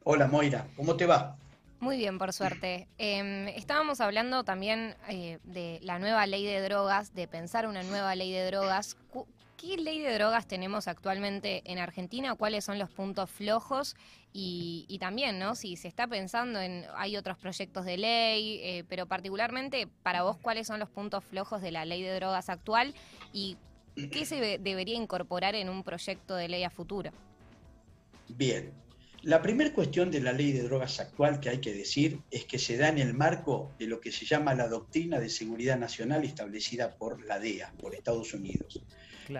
Hola 0.03 0.27
Moira, 0.27 0.67
¿cómo 0.75 0.95
te 0.95 1.05
va? 1.05 1.37
Muy 1.79 1.97
bien, 1.97 2.17
por 2.17 2.33
suerte. 2.33 2.87
Em, 2.97 3.47
estábamos 3.49 4.01
hablando 4.01 4.43
también 4.43 4.95
eh, 5.07 5.39
de 5.43 5.79
la 5.81 5.97
nueva 5.97 6.25
ley 6.27 6.45
de 6.45 6.61
drogas, 6.61 7.13
de 7.13 7.27
pensar 7.27 7.67
una 7.67 7.83
nueva 7.83 8.15
ley 8.15 8.33
de 8.33 8.45
drogas. 8.47 8.97
¿Qué 9.59 9.75
ley 9.75 9.99
de 9.99 10.13
drogas 10.13 10.47
tenemos 10.47 10.87
actualmente 10.87 11.61
en 11.65 11.79
Argentina? 11.79 12.33
¿Cuáles 12.35 12.63
son 12.63 12.79
los 12.79 12.89
puntos 12.89 13.29
flojos? 13.29 13.97
Y, 14.31 14.97
también, 15.01 15.37
¿no? 15.37 15.53
Si 15.53 15.75
se 15.75 15.89
está 15.89 16.07
pensando 16.07 16.61
en, 16.61 16.85
hay 16.95 17.17
otros 17.17 17.37
proyectos 17.37 17.83
de 17.83 17.97
ley, 17.97 18.61
eh, 18.63 18.85
pero 18.87 19.05
particularmente 19.05 19.87
para 20.01 20.23
vos, 20.23 20.37
¿cuáles 20.37 20.65
son 20.65 20.79
los 20.79 20.89
puntos 20.89 21.25
flojos 21.25 21.61
de 21.61 21.71
la 21.71 21.83
ley 21.83 22.01
de 22.01 22.15
drogas 22.15 22.47
actual? 22.47 22.93
¿Y 23.33 23.57
qué 23.95 24.25
se 24.25 24.59
debería 24.59 24.95
incorporar 24.95 25.55
en 25.55 25.67
un 25.67 25.83
proyecto 25.83 26.35
de 26.35 26.47
ley 26.47 26.63
a 26.63 26.69
futuro? 26.69 27.11
Bien. 28.29 28.71
La 29.23 29.41
primera 29.41 29.73
cuestión 29.73 30.11
de 30.11 30.21
la 30.21 30.31
ley 30.31 30.53
de 30.53 30.63
drogas 30.63 31.01
actual 31.01 31.41
que 31.41 31.49
hay 31.49 31.59
que 31.59 31.73
decir 31.73 32.21
es 32.31 32.45
que 32.45 32.57
se 32.57 32.77
da 32.77 32.87
en 32.87 32.99
el 32.99 33.13
marco 33.13 33.73
de 33.77 33.85
lo 33.85 33.99
que 33.99 34.13
se 34.13 34.25
llama 34.25 34.53
la 34.53 34.69
doctrina 34.69 35.19
de 35.19 35.29
seguridad 35.29 35.77
nacional 35.77 36.23
establecida 36.23 36.95
por 36.95 37.25
la 37.25 37.37
DEA, 37.37 37.73
por 37.81 37.93
Estados 37.93 38.33
Unidos. 38.33 38.81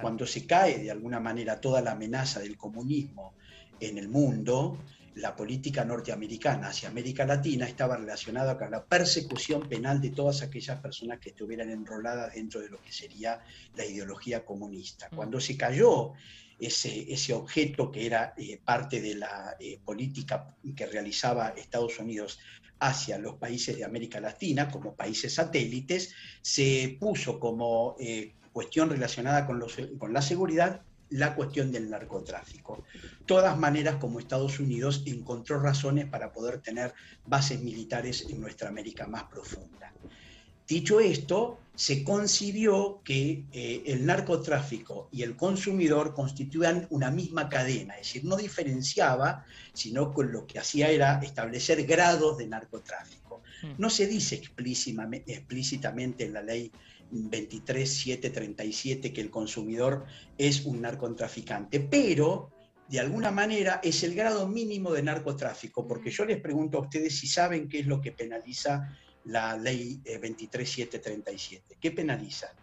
Cuando 0.02 0.28
se 0.28 0.46
cae 0.46 0.80
de 0.80 0.92
alguna 0.92 1.20
manera 1.20 1.62
toda 1.62 1.82
la 1.82 1.92
amenaza 1.92 2.42
del 2.42 2.58
comunismo 2.58 3.34
en 3.80 3.98
el 3.98 4.10
mundo, 4.10 4.78
la 5.16 5.36
política 5.36 5.86
norteamericana 5.86 6.68
hacia 6.68 6.90
América 6.90 7.26
Latina 7.26 7.66
estaba 7.66 7.98
relacionada 7.98 8.58
con 8.58 8.72
la 8.72 8.86
persecución 8.86 9.68
penal 9.68 10.02
de 10.02 10.12
todas 10.12 10.42
aquellas 10.42 10.80
personas 10.80 11.20
que 11.20 11.30
estuvieran 11.30 11.70
enroladas 11.70 12.36
dentro 12.36 12.60
de 12.60 12.70
lo 12.70 12.82
que 12.82 12.92
sería 12.92 13.42
la 13.76 13.86
ideología 13.86 14.46
comunista. 14.46 15.08
Mm. 15.12 15.16
Cuando 15.16 15.40
se 15.40 15.58
cayó 15.58 16.14
ese, 16.60 17.12
ese 17.12 17.34
objeto 17.34 17.92
que 17.92 18.06
era 18.06 18.34
eh, 18.38 18.60
parte 18.64 19.02
de 19.02 19.16
la 19.16 19.56
eh, 19.60 19.80
política 19.84 20.56
que 20.76 20.86
realizaba 20.86 21.50
Estados 21.50 22.00
Unidos 22.00 22.40
hacia 22.80 23.18
los 23.18 23.36
países 23.36 23.78
de 23.78 23.86
América 23.86 24.20
Latina 24.20 24.70
como 24.70 24.96
países 24.96 25.34
satélites, 25.34 26.14
se 26.42 26.98
puso 27.00 27.40
como 27.40 27.96
eh, 28.00 28.34
cuestión 28.52 28.90
relacionada 28.90 29.46
con, 29.46 29.60
los, 29.60 29.78
con 29.98 30.14
la 30.14 30.22
seguridad 30.22 30.82
la 31.12 31.36
cuestión 31.36 31.72
del 31.72 31.90
narcotráfico. 31.90 32.84
Todas 33.26 33.58
maneras 33.58 33.96
como 33.96 34.20
Estados 34.20 34.60
Unidos 34.60 35.04
encontró 35.06 35.60
razones 35.60 36.06
para 36.06 36.32
poder 36.32 36.62
tener 36.62 36.94
bases 37.26 37.62
militares 37.62 38.28
en 38.30 38.40
nuestra 38.40 38.70
América 38.70 39.08
más 39.08 39.24
profunda. 39.24 39.94
Dicho 40.70 41.00
esto, 41.00 41.58
se 41.74 42.04
concibió 42.04 43.02
que 43.04 43.46
eh, 43.52 43.82
el 43.88 44.06
narcotráfico 44.06 45.10
y 45.12 45.24
el 45.24 45.36
consumidor 45.36 46.14
constituían 46.14 46.86
una 46.92 47.10
misma 47.10 47.50
cadena, 47.50 47.96
es 47.96 48.08
decir, 48.08 48.26
no 48.26 48.36
diferenciaba, 48.36 49.44
sino 49.74 50.14
que 50.14 50.26
lo 50.26 50.46
que 50.46 50.60
hacía 50.60 50.92
era 50.92 51.20
establecer 51.24 51.88
grados 51.88 52.38
de 52.38 52.48
narcotráfico. 52.48 53.42
Hmm. 53.64 53.72
No 53.80 53.90
se 53.90 54.06
dice 54.06 54.36
explícitamente 54.36 56.26
en 56.26 56.34
la 56.34 56.44
ley 56.44 56.72
23737 57.10 59.12
que 59.12 59.22
el 59.22 59.32
consumidor 59.32 60.06
es 60.38 60.66
un 60.66 60.82
narcotraficante, 60.82 61.80
pero 61.80 62.52
de 62.88 63.00
alguna 63.00 63.32
manera 63.32 63.82
es 63.84 64.04
el 64.04 64.14
grado 64.14 64.48
mínimo 64.48 64.92
de 64.92 65.02
narcotráfico, 65.02 65.88
porque 65.88 66.12
yo 66.12 66.26
les 66.26 66.40
pregunto 66.40 66.78
a 66.78 66.82
ustedes 66.82 67.18
si 67.18 67.26
saben 67.26 67.68
qué 67.68 67.80
es 67.80 67.88
lo 67.88 68.00
que 68.00 68.12
penaliza 68.12 68.96
la 69.26 69.58
ley 69.58 70.00
23737. 70.04 71.74
Eh, 71.74 71.78
¿Qué 71.80 71.92
penaliza? 71.92 72.54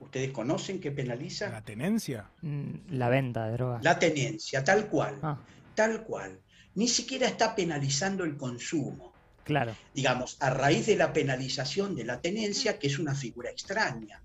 ¿Ustedes 0.00 0.30
conocen 0.30 0.80
qué 0.80 0.90
penaliza? 0.90 1.50
La 1.50 1.62
tenencia. 1.62 2.30
Mm, 2.42 2.96
la 2.96 3.08
venta 3.08 3.46
de 3.46 3.52
drogas. 3.52 3.84
La 3.84 3.98
tenencia, 3.98 4.64
tal 4.64 4.88
cual. 4.88 5.18
Ah. 5.22 5.38
Tal 5.74 6.02
cual. 6.04 6.40
Ni 6.74 6.88
siquiera 6.88 7.26
está 7.26 7.54
penalizando 7.54 8.24
el 8.24 8.36
consumo. 8.36 9.12
Claro. 9.44 9.76
Digamos, 9.94 10.36
a 10.40 10.50
raíz 10.50 10.86
de 10.86 10.96
la 10.96 11.12
penalización 11.12 11.94
de 11.94 12.04
la 12.04 12.20
tenencia, 12.20 12.78
que 12.78 12.86
es 12.86 12.98
una 12.98 13.14
figura 13.14 13.50
extraña. 13.50 14.22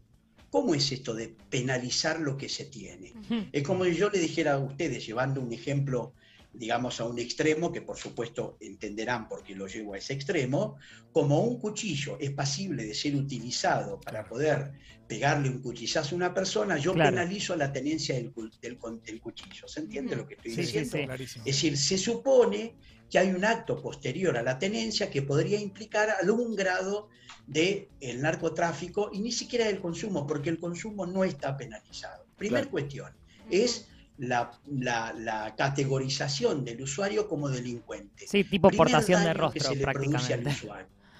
¿Cómo 0.49 0.73
es 0.75 0.91
esto 0.91 1.13
de 1.13 1.35
penalizar 1.49 2.19
lo 2.21 2.37
que 2.37 2.47
se 2.47 2.65
tiene? 2.65 3.13
Es 3.51 3.63
como 3.63 3.83
si 3.83 3.95
yo 3.95 4.09
le 4.09 4.19
dijera 4.19 4.53
a 4.53 4.59
ustedes, 4.59 5.05
llevando 5.05 5.41
un 5.41 5.51
ejemplo 5.51 6.13
digamos, 6.57 6.99
a 6.99 7.05
un 7.05 7.19
extremo, 7.19 7.71
que 7.71 7.81
por 7.81 7.97
supuesto 7.97 8.57
entenderán 8.59 9.27
por 9.27 9.43
qué 9.43 9.55
lo 9.55 9.67
llevo 9.67 9.93
a 9.93 9.97
ese 9.97 10.13
extremo, 10.13 10.77
como 11.11 11.41
un 11.41 11.59
cuchillo 11.59 12.17
es 12.19 12.31
pasible 12.31 12.85
de 12.85 12.93
ser 12.93 13.15
utilizado 13.15 13.99
para 13.99 14.25
poder 14.25 14.73
pegarle 15.07 15.49
un 15.49 15.61
cuchillazo 15.61 16.15
a 16.15 16.17
una 16.17 16.33
persona, 16.33 16.77
yo 16.77 16.93
penalizo 16.93 17.55
la 17.55 17.71
tenencia 17.71 18.15
del, 18.15 18.33
del, 18.61 18.77
cuchillo. 19.19 19.67
¿Se 19.67 19.81
entiende 19.81 20.15
lo 20.15 20.27
que 20.27 20.35
estoy 20.35 20.55
diciendo? 20.55 20.97
es 20.97 21.43
decir, 21.45 21.77
se 21.77 21.97
supone 21.97 22.75
que 23.09 23.19
hay 23.19 23.29
un 23.29 23.45
acto 23.45 23.81
posterior 23.81 24.35
a 24.37 24.43
la 24.43 24.57
tenencia 24.57 25.09
que 25.09 25.21
podría 25.21 25.59
implicar 25.59 26.09
algún 26.21 26.55
grado 26.55 27.09
del 27.45 27.89
el 27.99 28.21
narcotráfico 28.21 29.11
y 29.13 29.19
ni 29.19 29.31
siquiera 29.31 29.65
del 29.65 29.79
consumo, 29.79 30.25
porque 30.25 30.49
el 30.49 30.59
consumo 30.59 31.05
no 31.05 31.23
está 31.23 31.55
penalizado. 31.55 32.25
Primer 32.37 32.69
cuestión, 32.69 33.13
es 33.49 33.87
la, 34.17 35.53
categorización 35.57 36.63
del 36.65 36.81
usuario 36.81 37.27
como 37.27 37.49
delincuente. 37.49 38.27
Sí, 38.27 38.43
tipo 38.43 38.69
portación 38.69 39.23
de 39.23 39.33
rostro 39.33 39.73
prácticamente. 39.81 40.55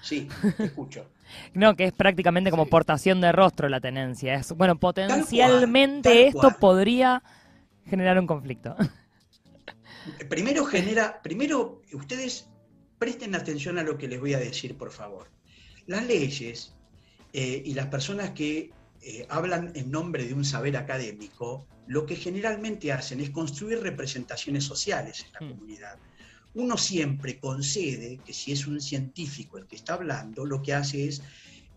Sí, 0.02 0.28
escucho. 0.58 1.10
no, 1.54 1.74
que 1.74 1.84
es 1.84 1.92
prácticamente 1.92 2.50
como 2.50 2.66
portación 2.66 3.20
de 3.20 3.32
rostro 3.32 3.68
la 3.68 3.80
tenencia. 3.80 4.34
Es, 4.34 4.52
bueno, 4.52 4.76
potencialmente 4.78 6.28
esto 6.28 6.54
podría 6.60 7.22
generar 7.86 8.18
un 8.18 8.26
conflicto. 8.26 8.76
Primero 10.28 10.64
genera, 10.64 11.20
primero 11.20 11.82
ustedes 11.92 12.48
presten 12.96 13.34
atención 13.34 13.76
a 13.78 13.82
lo 13.82 13.98
que 13.98 14.06
les 14.06 14.20
voy 14.20 14.34
a 14.34 14.38
decir, 14.38 14.76
por 14.76 14.92
favor. 14.92 15.28
Las 15.86 16.06
leyes 16.06 16.76
eh, 17.32 17.60
y 17.64 17.74
las 17.74 17.86
personas 17.86 18.30
que 18.30 18.70
eh, 19.02 19.26
hablan 19.28 19.72
en 19.74 19.90
nombre 19.90 20.24
de 20.24 20.34
un 20.34 20.44
saber 20.44 20.76
académico 20.76 21.66
lo 21.86 22.04
que 22.04 22.16
generalmente 22.16 22.92
hacen 22.92 23.20
es 23.20 23.30
construir 23.30 23.80
representaciones 23.80 24.64
sociales 24.64 25.24
en 25.26 25.32
la 25.32 25.40
hmm. 25.40 25.50
comunidad. 25.50 25.98
Uno 26.54 26.76
siempre 26.78 27.38
concede 27.38 28.18
que 28.24 28.32
si 28.32 28.52
es 28.52 28.66
un 28.66 28.80
científico 28.80 29.58
el 29.58 29.66
que 29.66 29.76
está 29.76 29.94
hablando, 29.94 30.46
lo 30.46 30.62
que 30.62 30.72
hace 30.72 31.06
es 31.06 31.22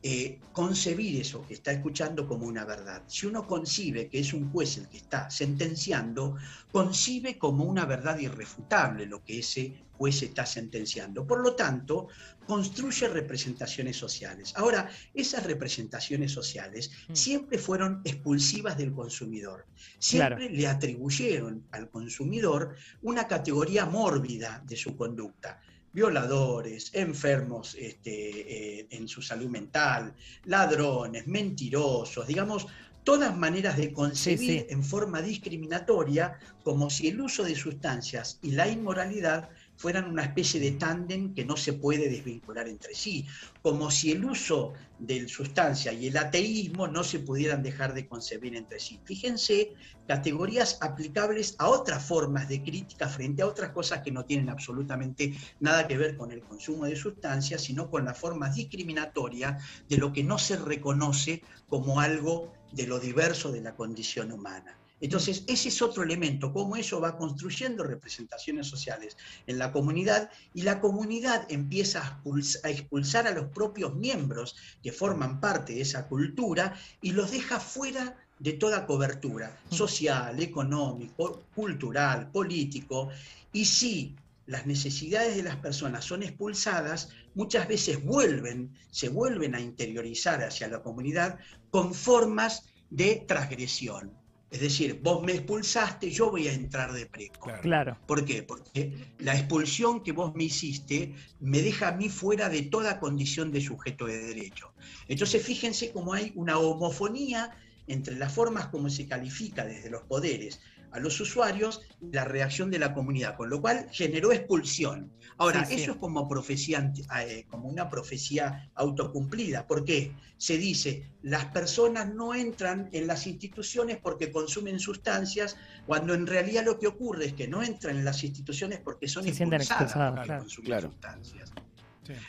eh, 0.01 0.39
concebir 0.53 1.19
eso 1.19 1.45
que 1.45 1.55
está 1.55 1.73
escuchando 1.73 2.25
como 2.25 2.45
una 2.45 2.63
verdad. 2.63 3.03
Si 3.07 3.25
uno 3.25 3.45
concibe 3.45 4.07
que 4.07 4.19
es 4.19 4.33
un 4.33 4.49
juez 4.49 4.77
el 4.77 4.87
que 4.87 4.97
está 4.97 5.29
sentenciando, 5.29 6.37
concibe 6.71 7.37
como 7.37 7.65
una 7.65 7.85
verdad 7.85 8.17
irrefutable 8.17 9.05
lo 9.05 9.23
que 9.23 9.39
ese 9.39 9.73
juez 9.97 10.23
está 10.23 10.45
sentenciando. 10.45 11.27
Por 11.27 11.41
lo 11.41 11.53
tanto, 11.53 12.07
construye 12.47 13.09
representaciones 13.09 13.97
sociales. 13.97 14.53
Ahora, 14.55 14.89
esas 15.13 15.43
representaciones 15.43 16.31
sociales 16.31 16.91
mm. 17.09 17.13
siempre 17.13 17.57
fueron 17.57 18.01
expulsivas 18.05 18.77
del 18.77 18.93
consumidor. 18.93 19.65
Siempre 19.99 20.49
le 20.49 20.65
atribuyeron 20.65 21.65
al 21.71 21.89
consumidor 21.89 22.75
una 23.01 23.27
categoría 23.27 23.85
mórbida 23.85 24.63
de 24.65 24.77
su 24.77 24.95
conducta 24.95 25.59
violadores, 25.93 26.91
enfermos 26.93 27.75
este, 27.75 28.79
eh, 28.79 28.87
en 28.91 29.07
su 29.07 29.21
salud 29.21 29.47
mental, 29.47 30.13
ladrones, 30.45 31.27
mentirosos, 31.27 32.27
digamos, 32.27 32.67
todas 33.03 33.35
maneras 33.35 33.77
de 33.77 33.91
concebir 33.91 34.67
en 34.69 34.83
forma 34.83 35.21
discriminatoria 35.21 36.37
como 36.63 36.89
si 36.89 37.07
el 37.07 37.21
uso 37.21 37.43
de 37.43 37.55
sustancias 37.55 38.39
y 38.41 38.51
la 38.51 38.67
inmoralidad 38.67 39.49
fueran 39.79 40.09
una 40.11 40.23
especie 40.23 40.59
de 40.59 40.71
tándem 40.71 41.33
que 41.33 41.45
no 41.45 41.55
se 41.55 41.71
puede 41.71 42.09
desvincular 42.09 42.67
entre 42.67 42.93
sí, 42.93 43.25
como 43.61 43.89
si 43.89 44.11
el 44.11 44.25
uso 44.25 44.73
de 44.99 45.25
sustancia 45.29 45.93
y 45.93 46.07
el 46.07 46.17
ateísmo 46.17 46.89
no 46.89 47.01
se 47.01 47.19
pudieran 47.19 47.63
dejar 47.63 47.93
de 47.93 48.05
concebir 48.05 48.57
entre 48.57 48.81
sí. 48.81 48.99
Fíjense, 49.05 49.71
categorías 50.05 50.79
aplicables 50.81 51.55
a 51.59 51.69
otras 51.69 52.03
formas 52.05 52.49
de 52.49 52.61
crítica 52.61 53.07
frente 53.07 53.41
a 53.41 53.47
otras 53.47 53.71
cosas 53.71 54.01
que 54.01 54.11
no 54.11 54.25
tienen 54.25 54.49
absolutamente 54.49 55.33
nada 55.61 55.87
que 55.87 55.97
ver 55.97 56.17
con 56.17 56.33
el 56.33 56.41
consumo 56.41 56.83
de 56.83 56.97
sustancias, 56.97 57.61
sino 57.61 57.89
con 57.89 58.03
la 58.03 58.13
forma 58.13 58.49
discriminatoria 58.49 59.57
de 59.87 59.97
lo 59.97 60.11
que 60.11 60.25
no 60.25 60.37
se 60.37 60.57
reconoce 60.57 61.41
como 61.69 62.01
algo 62.01 62.51
de 62.73 62.85
lo 62.85 62.99
diverso 62.99 63.49
de 63.49 63.61
la 63.61 63.75
condición 63.75 64.33
humana. 64.33 64.78
Entonces, 65.01 65.43
ese 65.47 65.69
es 65.69 65.81
otro 65.81 66.03
elemento, 66.03 66.51
cómo 66.51 66.75
eso 66.75 66.99
va 66.99 67.17
construyendo 67.17 67.83
representaciones 67.83 68.67
sociales 68.67 69.15
en 69.47 69.57
la 69.57 69.71
comunidad 69.71 70.29
y 70.53 70.63
la 70.63 70.81
comunidad 70.81 71.45
empieza 71.49 72.21
a 72.63 72.69
expulsar 72.69 73.27
a 73.27 73.31
los 73.31 73.45
propios 73.47 73.95
miembros 73.95 74.55
que 74.83 74.91
forman 74.91 75.39
parte 75.39 75.73
de 75.73 75.81
esa 75.81 76.07
cultura 76.07 76.75
y 77.01 77.11
los 77.11 77.31
deja 77.31 77.59
fuera 77.59 78.17
de 78.39 78.53
toda 78.53 78.85
cobertura 78.85 79.57
social, 79.69 80.39
económico, 80.41 81.43
cultural, 81.55 82.31
político. 82.31 83.09
Y 83.51 83.65
si 83.65 84.15
las 84.47 84.65
necesidades 84.65 85.35
de 85.35 85.43
las 85.43 85.57
personas 85.57 86.05
son 86.05 86.23
expulsadas, 86.23 87.09
muchas 87.35 87.67
veces 87.67 88.03
vuelven, 88.03 88.71
se 88.89 89.09
vuelven 89.09 89.55
a 89.55 89.61
interiorizar 89.61 90.43
hacia 90.43 90.67
la 90.67 90.81
comunidad 90.81 91.37
con 91.69 91.93
formas 91.93 92.63
de 92.89 93.23
transgresión. 93.27 94.18
Es 94.51 94.61
decir, 94.61 94.99
vos 95.03 95.23
me 95.23 95.33
expulsaste, 95.33 96.09
yo 96.09 96.31
voy 96.31 96.47
a 96.47 96.53
entrar 96.53 96.91
de 96.91 97.05
preco. 97.05 97.51
Claro. 97.61 97.97
¿Por 98.07 98.25
qué? 98.25 98.41
Porque 98.41 98.93
la 99.19 99.35
expulsión 99.35 100.01
que 100.01 100.11
vos 100.11 100.33
me 100.33 100.45
hiciste 100.45 101.13
me 101.39 101.61
deja 101.61 101.89
a 101.89 101.91
mí 101.91 102.09
fuera 102.09 102.49
de 102.49 102.63
toda 102.63 102.99
condición 102.99 103.51
de 103.51 103.61
sujeto 103.61 104.05
de 104.05 104.19
derecho. 104.19 104.73
Entonces, 105.07 105.43
fíjense 105.43 105.91
cómo 105.91 106.13
hay 106.13 106.31
una 106.35 106.57
homofonía 106.57 107.55
entre 107.87 108.15
las 108.15 108.33
formas 108.33 108.67
como 108.67 108.89
se 108.89 109.07
califica 109.07 109.65
desde 109.65 109.89
los 109.89 110.01
poderes 110.03 110.59
a 110.91 110.99
los 110.99 111.19
usuarios 111.19 111.81
la 112.01 112.25
reacción 112.25 112.71
de 112.71 112.79
la 112.79 112.93
comunidad, 112.93 113.35
con 113.35 113.49
lo 113.49 113.61
cual 113.61 113.87
generó 113.91 114.31
expulsión. 114.31 115.11
Ahora, 115.37 115.61
eso 115.69 115.91
es 115.91 115.97
como, 115.97 116.27
profecía, 116.27 116.91
eh, 117.21 117.45
como 117.49 117.69
una 117.69 117.89
profecía 117.89 118.69
autocumplida. 118.75 119.67
¿Por 119.67 119.85
qué? 119.85 120.11
Se 120.37 120.57
dice, 120.57 121.09
las 121.21 121.45
personas 121.45 122.13
no 122.13 122.33
entran 122.33 122.89
en 122.91 123.07
las 123.07 123.27
instituciones 123.27 123.97
porque 123.97 124.31
consumen 124.31 124.79
sustancias, 124.79 125.57
cuando 125.85 126.13
en 126.13 126.27
realidad 126.27 126.65
lo 126.65 126.79
que 126.79 126.87
ocurre 126.87 127.27
es 127.27 127.33
que 127.33 127.47
no 127.47 127.63
entran 127.63 127.97
en 127.97 128.05
las 128.05 128.23
instituciones 128.23 128.79
porque 128.79 129.07
son 129.07 129.27
expulsadas 129.27 129.93
por 129.93 130.39
consumir 130.39 130.81
sustancias. 130.81 131.51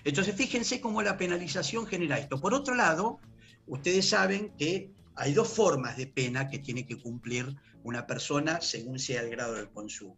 Entonces, 0.04 0.34
fíjense 0.34 0.80
cómo 0.80 1.02
la 1.02 1.16
penalización 1.16 1.86
genera 1.86 2.18
esto. 2.18 2.40
Por 2.40 2.54
otro 2.54 2.74
lado, 2.74 3.18
ustedes 3.66 4.08
saben 4.08 4.52
que 4.58 4.90
hay 5.14 5.32
dos 5.32 5.48
formas 5.48 5.96
de 5.96 6.06
pena 6.06 6.48
que 6.48 6.58
tiene 6.58 6.86
que 6.86 6.96
cumplir 6.96 7.56
una 7.84 8.06
persona 8.06 8.60
según 8.60 8.99
sea 8.99 9.22
el 9.22 9.30
grado 9.30 9.54
del 9.54 9.68
consumo. 9.70 10.16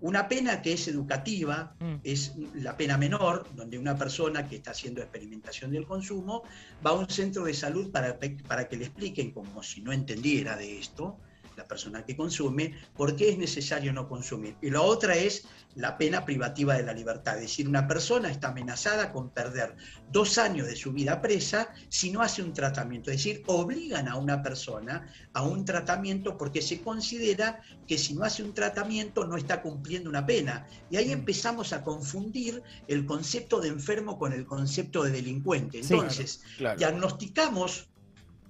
Una 0.00 0.28
pena 0.28 0.62
que 0.62 0.72
es 0.72 0.88
educativa, 0.88 1.76
Mm. 1.78 1.94
es 2.02 2.32
la 2.54 2.76
pena 2.76 2.98
menor, 2.98 3.46
donde 3.54 3.78
una 3.78 3.96
persona 3.96 4.48
que 4.48 4.56
está 4.56 4.72
haciendo 4.72 5.00
experimentación 5.00 5.70
del 5.70 5.86
consumo 5.86 6.42
va 6.84 6.90
a 6.90 6.94
un 6.94 7.08
centro 7.08 7.44
de 7.44 7.54
salud 7.54 7.92
para, 7.92 8.18
para 8.48 8.68
que 8.68 8.76
le 8.76 8.86
expliquen, 8.86 9.30
como 9.30 9.62
si 9.62 9.80
no 9.80 9.92
entendiera 9.92 10.56
de 10.56 10.78
esto, 10.80 11.18
la 11.56 11.64
persona 11.64 12.04
que 12.04 12.16
consume, 12.16 12.74
por 12.96 13.16
qué 13.16 13.30
es 13.30 13.38
necesario 13.38 13.92
no 13.92 14.08
consumir. 14.08 14.56
Y 14.62 14.70
la 14.70 14.82
otra 14.82 15.14
es 15.16 15.44
la 15.74 15.96
pena 15.96 16.24
privativa 16.24 16.74
de 16.74 16.82
la 16.82 16.92
libertad, 16.92 17.36
es 17.36 17.42
decir, 17.42 17.66
una 17.66 17.88
persona 17.88 18.30
está 18.30 18.48
amenazada 18.48 19.10
con 19.10 19.30
perder 19.30 19.74
dos 20.10 20.36
años 20.36 20.66
de 20.66 20.76
su 20.76 20.92
vida 20.92 21.22
presa 21.22 21.70
si 21.88 22.10
no 22.10 22.20
hace 22.20 22.42
un 22.42 22.52
tratamiento, 22.52 23.10
es 23.10 23.16
decir, 23.18 23.42
obligan 23.46 24.06
a 24.06 24.16
una 24.16 24.42
persona 24.42 25.10
a 25.32 25.42
un 25.42 25.64
tratamiento 25.64 26.36
porque 26.36 26.60
se 26.60 26.82
considera 26.82 27.62
que 27.86 27.96
si 27.96 28.14
no 28.14 28.22
hace 28.24 28.42
un 28.42 28.52
tratamiento 28.52 29.26
no 29.26 29.36
está 29.36 29.62
cumpliendo 29.62 30.10
una 30.10 30.26
pena. 30.26 30.66
Y 30.90 30.96
ahí 30.96 31.10
empezamos 31.10 31.72
a 31.72 31.82
confundir 31.82 32.62
el 32.88 33.06
concepto 33.06 33.60
de 33.60 33.68
enfermo 33.68 34.18
con 34.18 34.32
el 34.32 34.44
concepto 34.44 35.02
de 35.04 35.10
delincuente. 35.10 35.82
Sí. 35.82 35.94
Entonces, 35.94 36.42
Claro. 36.58 36.78
diagnosticamos 36.78 37.88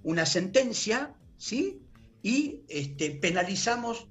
una 0.02 0.26
sentencia, 0.26 1.14
¿sí? 1.36 1.80
Y 2.22 2.60
este, 2.68 3.10
penalizamos 3.12 4.06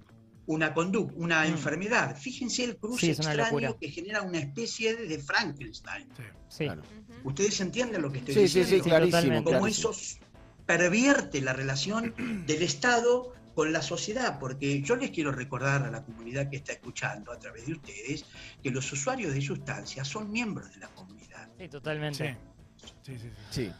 una 0.47 0.73
conducta, 0.73 1.13
una 1.17 1.43
Mm. 1.43 1.47
enfermedad. 1.47 2.17
Fíjense 2.17 2.63
el 2.65 2.77
cruce 2.77 3.11
extraño 3.11 3.77
que 3.79 3.89
genera 3.89 4.21
una 4.21 4.39
especie 4.39 4.95
de 4.95 5.17
Frankenstein. 5.19 6.07
Sí. 6.49 6.65
Claro. 6.65 6.81
Ujú. 6.81 7.29
¿Ustedes 7.29 7.61
entienden 7.61 8.01
lo 8.01 8.11
que 8.11 8.19
estoy 8.19 8.33
Sí, 8.33 8.47
sí, 8.47 8.59
diciendo? 8.59 8.83
sí, 8.83 8.89
clarísimo. 8.89 9.43
Como 9.43 9.59
clarísimo. 9.59 9.91
eso 9.91 10.17
pervierte 10.65 11.41
la 11.41 11.53
relación 11.53 12.13
del 12.45 12.61
Estado 12.63 13.33
con 13.55 13.71
la 13.73 13.81
sociedad, 13.81 14.39
porque 14.39 14.81
yo 14.81 14.95
les 14.95 15.11
quiero 15.11 15.31
recordar 15.31 15.83
a 15.83 15.91
la 15.91 16.03
comunidad 16.03 16.49
que 16.49 16.57
está 16.57 16.71
escuchando 16.73 17.31
a 17.31 17.39
través 17.39 17.65
de 17.67 17.73
ustedes 17.73 18.25
que 18.63 18.71
los 18.71 18.91
usuarios 18.91 19.33
de 19.33 19.41
sustancias 19.41 20.07
son 20.07 20.31
miembros 20.31 20.71
de 20.73 20.79
la 20.79 20.87
comunidad. 20.89 21.49
Sí, 21.59 21.67
totalmente. 21.67 22.37
Sí. 22.81 22.87
Sí, 23.03 23.17
sí, 23.19 23.29
sí. 23.51 23.71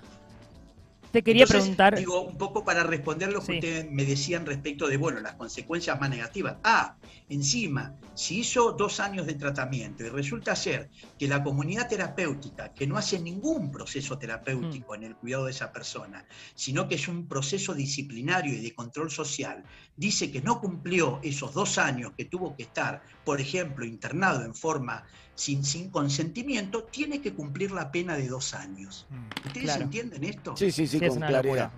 Te 1.11 1.23
quería 1.23 1.43
Entonces, 1.43 1.61
preguntar. 1.61 1.95
Digo, 1.97 2.21
un 2.21 2.37
poco 2.37 2.63
para 2.63 2.83
responder 2.83 3.33
lo 3.33 3.39
que 3.41 3.45
Sí. 3.47 3.53
ustedes 3.55 3.87
me 3.91 4.05
decían 4.05 4.45
respecto 4.45 4.87
de, 4.87 4.95
bueno, 4.97 5.19
las 5.19 5.35
consecuencias 5.35 5.99
más 5.99 6.09
negativas. 6.09 6.57
Ah, 6.63 6.97
encima, 7.27 7.97
si 8.13 8.39
hizo 8.39 8.71
dos 8.73 8.99
años 9.01 9.25
de 9.27 9.35
tratamiento 9.35 10.03
y 10.05 10.09
resulta 10.09 10.55
ser 10.55 10.89
que 11.17 11.27
la 11.27 11.43
comunidad 11.43 11.89
terapéutica, 11.89 12.73
que 12.73 12.87
no 12.87 12.97
hace 12.97 13.19
ningún 13.19 13.71
proceso 13.71 14.15
Mm. 14.15 14.19
terapéutico 14.19 14.95
en 14.95 15.03
el 15.03 15.17
cuidado 15.17 15.45
de 15.45 15.51
esa 15.51 15.71
persona, 15.73 16.25
sino 16.55 16.87
que 16.87 16.95
es 16.95 17.07
un 17.09 17.27
proceso 17.27 17.73
disciplinario 17.73 18.53
y 18.53 18.61
de 18.61 18.73
control 18.73 19.11
social, 19.11 19.65
dice 19.95 20.31
que 20.31 20.41
no 20.41 20.61
cumplió 20.61 21.19
esos 21.23 21.53
dos 21.53 21.77
años 21.77 22.11
que 22.17 22.25
tuvo 22.25 22.55
que 22.55 22.63
estar, 22.63 23.01
por 23.23 23.41
ejemplo, 23.41 23.85
internado 23.85 24.45
en 24.45 24.55
forma 24.55 25.03
sin, 25.41 25.63
sin 25.65 25.89
consentimiento, 25.89 26.83
tiene 26.83 27.19
que 27.19 27.33
cumplir 27.33 27.71
la 27.71 27.91
pena 27.91 28.15
de 28.15 28.27
dos 28.27 28.53
años. 28.53 29.07
Mm. 29.09 29.47
¿Ustedes 29.47 29.63
Claro. 29.65 29.83
entienden 29.83 30.23
esto? 30.23 30.55
Sí, 30.55 30.71
sí, 30.71 30.85
sí, 30.85 30.99
con 30.99 31.17
claridad. 31.19 31.71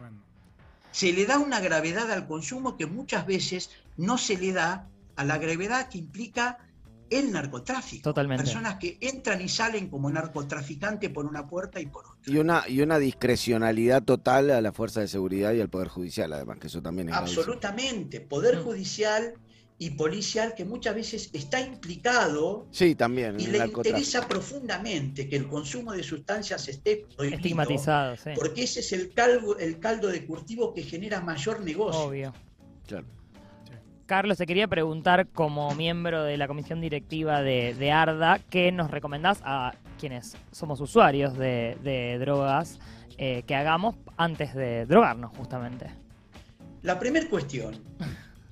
Se 0.92 1.14
le 1.14 1.26
da 1.26 1.40
una 1.40 1.60
gravedad 1.62 2.12
al 2.12 2.28
consumo 2.28 2.76
que 2.78 2.86
muchas 2.86 3.26
veces 3.26 3.70
no 3.96 4.18
se 4.18 4.38
le 4.38 4.52
da 4.52 4.88
a 5.16 5.24
la 5.24 5.38
gravedad 5.38 5.88
que 5.90 5.98
implica 5.98 6.58
el 7.10 7.32
narcotráfico. 7.32 8.04
Totalmente. 8.04 8.44
Personas 8.44 8.76
que 8.80 8.98
entran 9.00 9.40
y 9.42 9.48
salen 9.48 9.88
como 9.88 10.10
narcotraficante 10.10 11.10
por 11.10 11.26
una 11.26 11.48
puerta 11.48 11.80
y 11.80 11.86
por 11.86 12.06
otra. 12.06 12.18
Y 12.34 12.38
una, 12.38 12.64
y 12.68 12.82
una 12.82 12.98
discrecionalidad 13.00 14.04
total 14.04 14.50
a 14.52 14.62
la 14.62 14.72
fuerza 14.74 15.00
de 15.02 15.08
seguridad 15.08 15.54
y 15.54 15.62
al 15.62 15.70
Poder 15.70 15.88
Judicial, 15.88 16.34
además, 16.34 16.58
que 16.60 16.68
eso 16.68 16.82
también 16.82 17.10
es. 17.10 17.16
Absolutamente. 17.16 18.20
Poder 18.20 18.58
Mm. 18.60 18.64
judicial 18.64 19.34
y 19.78 19.92
policial 19.92 20.54
que 20.56 20.66
muchas 20.66 20.96
veces 20.96 21.30
está 21.34 21.60
implicado 21.60 22.68
Sí, 22.72 22.96
también, 22.96 23.40
y 23.40 23.48
le 23.48 23.66
interesa 23.66 24.28
profundamente 24.28 25.28
que 25.28 25.36
el 25.36 25.48
consumo 25.48 25.92
de 25.94 26.04
sustancias 26.04 26.68
esté 26.68 27.06
prohibido. 27.16 27.38
Estigmatizado, 27.38 28.16
sí. 28.16 28.32
Porque 28.36 28.64
ese 28.64 28.80
es 28.82 28.94
el 28.94 29.14
caldo, 29.14 29.58
el 29.58 29.80
caldo 29.80 30.08
de 30.08 30.26
cultivo 30.26 30.74
que 30.74 30.84
genera 30.84 31.22
mayor 31.22 31.62
negocio. 31.62 32.00
Obvio. 32.02 32.34
Claro. 32.88 33.06
Carlos, 34.06 34.38
te 34.38 34.46
quería 34.46 34.68
preguntar, 34.68 35.28
como 35.30 35.74
miembro 35.76 36.24
de 36.24 36.38
la 36.38 36.48
comisión 36.48 36.82
directiva 36.82 37.42
de, 37.42 37.74
de 37.74 37.92
ARDA, 37.92 38.40
¿qué 38.50 38.72
nos 38.72 38.92
recomendás 38.92 39.40
a 39.44 39.74
quienes 39.98 40.36
somos 40.52 40.82
usuarios 40.82 41.38
de, 41.38 41.78
de 41.84 42.20
drogas 42.20 42.80
eh, 43.18 43.44
que 43.48 43.56
hagamos 43.56 43.96
antes 44.18 44.54
de 44.54 44.86
drogarnos, 44.86 45.36
justamente? 45.38 45.88
La 46.82 47.00
primera 47.00 47.30
cuestión, 47.30 47.82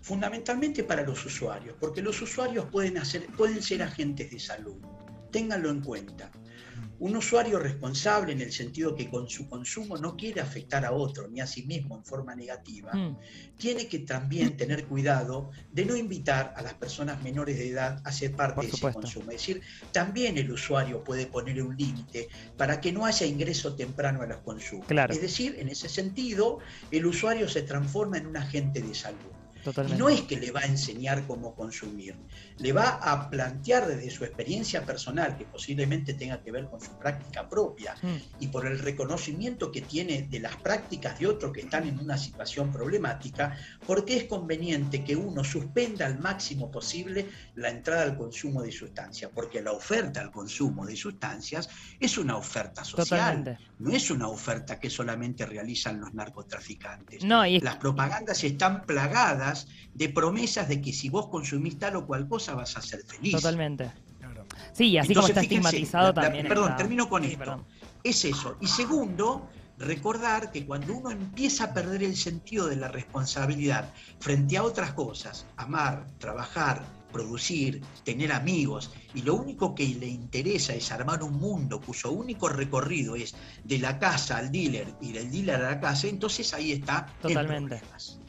fundamentalmente 0.01 0.83
para 0.83 1.03
los 1.03 1.25
usuarios, 1.25 1.75
porque 1.79 2.01
los 2.01 2.21
usuarios 2.21 2.65
pueden, 2.71 2.97
hacer, 2.97 3.27
pueden 3.37 3.61
ser 3.61 3.83
agentes 3.83 4.31
de 4.31 4.39
salud. 4.39 4.77
Ténganlo 5.31 5.69
en 5.69 5.81
cuenta. 5.81 6.31
Un 6.99 7.15
usuario 7.15 7.57
responsable 7.57 8.31
en 8.31 8.41
el 8.41 8.51
sentido 8.51 8.95
que 8.95 9.09
con 9.09 9.27
su 9.27 9.49
consumo 9.49 9.97
no 9.97 10.15
quiere 10.15 10.39
afectar 10.39 10.85
a 10.85 10.91
otro 10.91 11.27
ni 11.27 11.41
a 11.41 11.47
sí 11.47 11.63
mismo 11.63 11.97
en 11.97 12.05
forma 12.05 12.35
negativa, 12.35 12.91
Mm, 12.93 13.17
tiene 13.57 13.87
que 13.87 13.99
también 13.99 14.55
tener 14.55 14.85
cuidado 14.85 15.49
de 15.71 15.85
no 15.85 15.95
invitar 15.95 16.53
a 16.55 16.61
las 16.61 16.75
personas 16.75 17.21
menores 17.23 17.57
de 17.57 17.69
edad 17.69 18.01
a 18.03 18.11
ser 18.11 18.35
parte 18.35 18.55
Por 18.55 18.65
de 18.65 18.69
ese 18.69 18.93
consumo. 18.93 19.31
Es 19.31 19.37
decir, 19.37 19.61
también 19.91 20.37
el 20.37 20.51
usuario 20.51 21.03
puede 21.03 21.25
poner 21.25 21.63
un 21.63 21.75
límite 21.75 22.27
para 22.55 22.79
que 22.79 22.91
no 22.91 23.05
haya 23.05 23.25
ingreso 23.25 23.75
temprano 23.75 24.21
a 24.21 24.27
los 24.27 24.37
consumos. 24.41 24.85
Claro. 24.85 25.11
Es 25.11 25.21
decir, 25.21 25.55
en 25.57 25.69
ese 25.69 25.89
sentido, 25.89 26.59
el 26.91 27.07
usuario 27.07 27.49
se 27.49 27.63
transforma 27.63 28.17
en 28.17 28.27
un 28.27 28.37
agente 28.37 28.79
de 28.79 28.93
salud. 28.93 29.40
Y 29.87 29.93
no 29.93 30.09
es 30.09 30.21
que 30.21 30.37
le 30.37 30.51
va 30.51 30.61
a 30.61 30.65
enseñar 30.65 31.25
cómo 31.27 31.55
consumir, 31.55 32.15
le 32.57 32.73
va 32.73 32.89
a 32.89 33.29
plantear 33.29 33.87
desde 33.87 34.09
su 34.09 34.23
experiencia 34.25 34.85
personal, 34.85 35.37
que 35.37 35.45
posiblemente 35.45 36.13
tenga 36.13 36.41
que 36.41 36.51
ver 36.51 36.65
con 36.65 36.81
su 36.81 36.91
práctica 36.97 37.47
propia, 37.47 37.95
Mm, 38.01 38.15
y 38.39 38.47
por 38.47 38.65
el 38.65 38.79
reconocimiento 38.79 39.71
que 39.71 39.81
tiene 39.81 40.23
de 40.23 40.39
las 40.39 40.55
prácticas 40.57 41.19
de 41.19 41.27
otros 41.27 41.51
que 41.51 41.61
están 41.61 41.87
en 41.87 41.99
una 41.99 42.17
situación 42.17 42.71
problemática, 42.71 43.55
porque 43.85 44.17
es 44.17 44.23
conveniente 44.25 45.03
que 45.03 45.15
uno 45.15 45.43
suspenda 45.43 46.05
al 46.05 46.19
máximo 46.19 46.71
posible 46.71 47.29
la 47.55 47.69
entrada 47.69 48.03
al 48.03 48.17
consumo 48.17 48.61
de 48.63 48.71
sustancias, 48.71 49.31
porque 49.33 49.61
la 49.61 49.71
oferta 49.71 50.21
al 50.21 50.31
consumo 50.31 50.85
de 50.85 50.95
sustancias 50.95 51.69
es 51.99 52.17
una 52.17 52.37
oferta 52.37 52.83
social, 52.83 53.07
totalmente. 53.07 53.57
no 53.79 53.91
es 53.91 54.09
una 54.09 54.27
oferta 54.27 54.79
que 54.79 54.89
solamente 54.89 55.45
realizan 55.45 55.99
los 55.99 56.13
narcotraficantes. 56.13 57.23
No, 57.23 57.45
y 57.45 57.59
Las 57.59 57.75
propagandas 57.77 58.43
están 58.43 58.83
plagadas 58.85 59.50
de 59.93 60.09
promesas 60.09 60.67
de 60.67 60.81
que 60.81 60.93
si 60.93 61.09
vos 61.09 61.27
consumís 61.27 61.77
tal 61.79 61.95
o 61.97 62.05
cual 62.05 62.27
cosa 62.27 62.53
vas 62.55 62.75
a 62.77 62.81
ser 62.81 63.03
feliz. 63.03 63.33
totalmente. 63.33 63.91
Claro. 64.19 64.45
Sí, 64.73 64.85
y 64.89 64.97
así 64.97 65.13
como 65.13 65.27
está 65.27 65.41
fíjense, 65.41 65.67
estigmatizado 65.69 66.07
la- 66.07 66.13
la- 66.13 66.21
también. 66.21 66.47
perdón, 66.47 66.65
está- 66.65 66.77
termino 66.77 67.09
con 67.09 67.23
Sí, 67.23 67.29
esto. 67.29 67.39
perdón. 67.39 67.65
Es 68.03 68.25
eso. 68.25 68.57
Y 68.61 68.67
segundo, 68.67 69.47
recordar 69.77 70.51
que 70.51 70.65
cuando 70.65 70.93
uno 70.95 71.09
empieza 71.11 71.65
a 71.65 71.73
perder 71.73 72.03
el 72.03 72.15
sentido 72.15 72.67
de 72.67 72.75
la 72.75 72.87
responsabilidad 72.87 73.91
frente 74.19 74.57
a 74.57 74.63
otras 74.63 74.93
cosas, 74.93 75.45
amar, 75.57 76.05
trabajar, 76.19 76.83
producir, 77.11 77.81
tener 78.05 78.31
amigos, 78.31 78.91
y 79.13 79.21
lo 79.23 79.35
único 79.35 79.75
que 79.75 79.85
le 79.85 80.07
interesa 80.07 80.73
es 80.73 80.91
armar 80.91 81.23
un 81.23 81.33
mundo 81.39 81.81
cuyo 81.81 82.11
único 82.11 82.47
recorrido 82.47 83.15
es 83.17 83.35
de 83.65 83.79
la 83.79 83.99
casa 83.99 84.37
al 84.37 84.49
dealer 84.51 84.87
y 85.01 85.11
del 85.11 85.29
dealer 85.29 85.55
a 85.55 85.71
la 85.71 85.79
casa, 85.81 86.07
entonces 86.07 86.53
ahí 86.53 86.71
está 86.71 87.07
el 87.23 87.29
Totalmente. 87.33 87.75
problemas. 87.77 88.19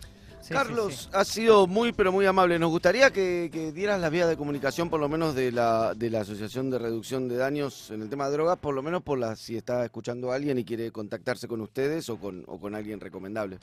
Sí, 0.42 0.52
Carlos, 0.52 1.02
sí. 1.04 1.08
has 1.12 1.28
sido 1.28 1.66
muy, 1.68 1.92
pero 1.92 2.10
muy 2.10 2.26
amable. 2.26 2.58
Nos 2.58 2.70
gustaría 2.70 3.12
que, 3.12 3.48
que 3.52 3.70
dieras 3.70 4.00
las 4.00 4.10
vías 4.10 4.28
de 4.28 4.36
comunicación, 4.36 4.90
por 4.90 4.98
lo 4.98 5.08
menos 5.08 5.34
de 5.36 5.52
la, 5.52 5.94
de 5.94 6.10
la 6.10 6.22
Asociación 6.22 6.68
de 6.68 6.78
Reducción 6.80 7.28
de 7.28 7.36
Daños 7.36 7.90
en 7.92 8.02
el 8.02 8.10
tema 8.10 8.26
de 8.26 8.32
drogas, 8.32 8.58
por 8.58 8.74
lo 8.74 8.82
menos 8.82 9.02
por 9.02 9.18
la, 9.18 9.36
si 9.36 9.56
está 9.56 9.84
escuchando 9.84 10.32
a 10.32 10.34
alguien 10.34 10.58
y 10.58 10.64
quiere 10.64 10.90
contactarse 10.90 11.46
con 11.46 11.60
ustedes 11.60 12.08
o 12.08 12.18
con, 12.18 12.42
o 12.48 12.58
con 12.58 12.74
alguien 12.74 12.98
recomendable. 12.98 13.58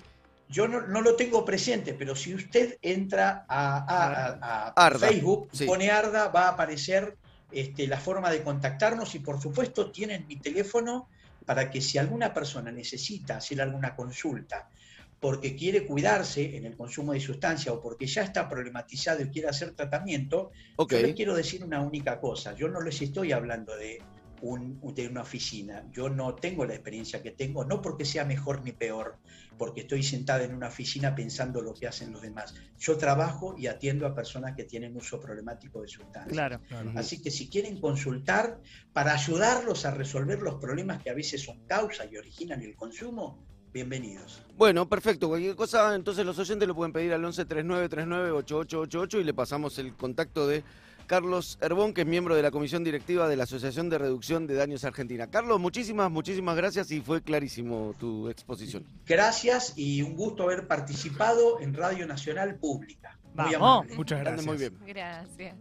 Yo 0.48 0.68
no, 0.70 0.82
no 0.88 1.02
lo 1.02 1.16
tengo 1.16 1.44
presente, 1.44 1.94
pero 1.94 2.16
si 2.16 2.34
usted 2.34 2.78
entra 2.82 3.46
a, 3.48 3.78
a- 3.78 4.28
a- 4.42 4.68
a 4.76 4.86
Arda, 4.88 5.00
Facebook, 5.10 5.50
sí. 5.52 5.66
pone 5.66 5.92
Arda, 5.92 6.30
va 6.30 6.46
a 6.46 6.50
aparecer 6.52 7.18
este, 7.52 7.88
la 7.88 7.98
forma 8.00 8.32
de 8.32 8.42
contactarnos 8.42 9.14
y 9.16 9.20
por 9.20 9.42
supuesto 9.42 9.92
tienen 9.92 10.26
mi 10.28 10.38
teléfono 10.38 11.10
para 11.46 11.70
que 11.70 11.82
si 11.82 11.98
alguna 11.98 12.34
persona 12.34 12.72
necesita 12.72 13.38
hacer 13.38 13.62
alguna 13.62 13.96
consulta 13.96 14.70
porque 15.20 15.56
quiere 15.56 15.86
cuidarse 15.86 16.56
en 16.56 16.66
el 16.66 16.78
consumo 16.78 17.14
de 17.14 17.20
sustancia 17.20 17.74
o 17.74 17.82
porque 17.82 18.08
ya 18.08 18.24
está 18.24 18.48
problematizado 18.48 19.22
y 19.22 19.30
quiere 19.30 19.50
hacer 19.50 19.72
tratamiento, 19.72 20.52
Ok, 20.78 20.94
yo 20.94 21.02
les 21.02 21.16
quiero 21.16 21.36
decir 21.36 21.64
una 21.64 21.82
única 21.82 22.20
cosa. 22.20 22.56
Yo 22.56 22.70
no 22.70 22.82
les 22.82 23.02
estoy 23.02 23.34
hablando 23.34 23.76
de, 23.76 24.02
un, 24.42 24.80
de 24.96 25.08
una 25.08 25.22
oficina. 25.22 25.86
Yo 25.92 26.10
no 26.10 26.36
tengo 26.36 26.66
la 26.66 26.74
experiencia 26.74 27.22
que 27.22 27.32
tengo, 27.32 27.66
no 27.66 27.82
porque 27.82 28.06
sea 28.06 28.24
mejor 28.24 28.64
ni 28.64 28.72
peor, 28.72 29.18
porque 29.58 29.82
estoy 29.82 30.04
sentada 30.04 30.44
en 30.46 30.56
una 30.56 30.68
oficina 30.68 31.14
pensando 31.16 31.62
lo 31.62 31.74
que 31.74 31.88
hacen 31.88 32.14
los 32.14 32.22
demás. 32.22 32.56
Yo 32.78 32.98
trabajo 32.98 33.56
y 33.58 33.68
atiendo 33.68 34.08
a 34.08 34.16
personas 34.16 34.56
que 34.56 34.64
tienen 34.64 34.96
uso 34.96 35.20
problemático 35.20 35.82
de 35.82 35.90
sustancias. 35.90 36.32
Claro. 36.32 36.62
Claro. 36.68 36.94
Así 36.96 37.22
que 37.22 37.30
si 37.30 37.50
quieren 37.50 37.82
consultar 37.82 38.62
para 38.94 39.14
ayudarlos 39.14 39.86
a 39.86 39.92
resolver 39.92 40.40
los 40.40 40.56
problemas 40.56 41.04
que 41.04 41.10
a 41.10 41.14
veces 41.14 41.44
son 41.44 41.66
causa 41.66 42.06
y 42.06 42.16
originan 42.16 42.62
el 42.62 42.76
consumo, 42.76 43.46
bienvenidos. 43.74 44.42
bueno, 44.58 44.88
perfecto. 44.88 45.28
Cualquier 45.28 45.56
cosa, 45.56 45.96
entonces 45.96 46.26
los 46.26 46.38
oyentes 46.40 46.68
lo 46.68 46.76
pueden 46.76 46.94
pedir 46.94 47.14
al 47.14 47.24
11 47.24 47.46
39 47.46 47.90
39 47.90 48.32
8888 48.32 49.20
y 49.20 49.24
le 49.24 49.34
pasamos 49.34 49.78
el 49.80 49.94
contacto 49.94 50.48
de 50.48 50.64
Carlos 51.10 51.58
Herbón, 51.60 51.96
que 51.96 52.02
es 52.02 52.08
miembro 52.08 52.36
de 52.36 52.44
la 52.44 52.52
comisión 52.52 52.84
directiva 52.84 53.28
de 53.28 53.36
la 53.36 53.46
Asociación 53.46 53.90
de 53.90 53.98
Reducción 53.98 54.46
de 54.46 54.54
Daños 54.54 54.84
Argentina. 54.84 55.26
Carlos, 55.26 55.60
muchísimas, 55.60 56.12
muchísimas 56.12 56.56
gracias 56.56 56.92
y 56.92 57.02
fue 57.02 57.24
clarísimo 57.24 57.96
tu 58.00 58.30
exposición. 58.30 58.86
Gracias 59.08 59.74
y 59.76 60.04
un 60.04 60.16
gusto 60.16 60.44
haber 60.44 60.68
participado 60.68 61.60
en 61.62 61.74
Radio 61.74 62.06
Nacional 62.06 62.58
Pública. 62.58 63.18
Vamos. 63.34 63.88
Muchas 63.96 64.20
gracias. 64.20 64.46
Muy 64.46 64.58
bien. 64.58 64.78
Gracias. 64.86 65.56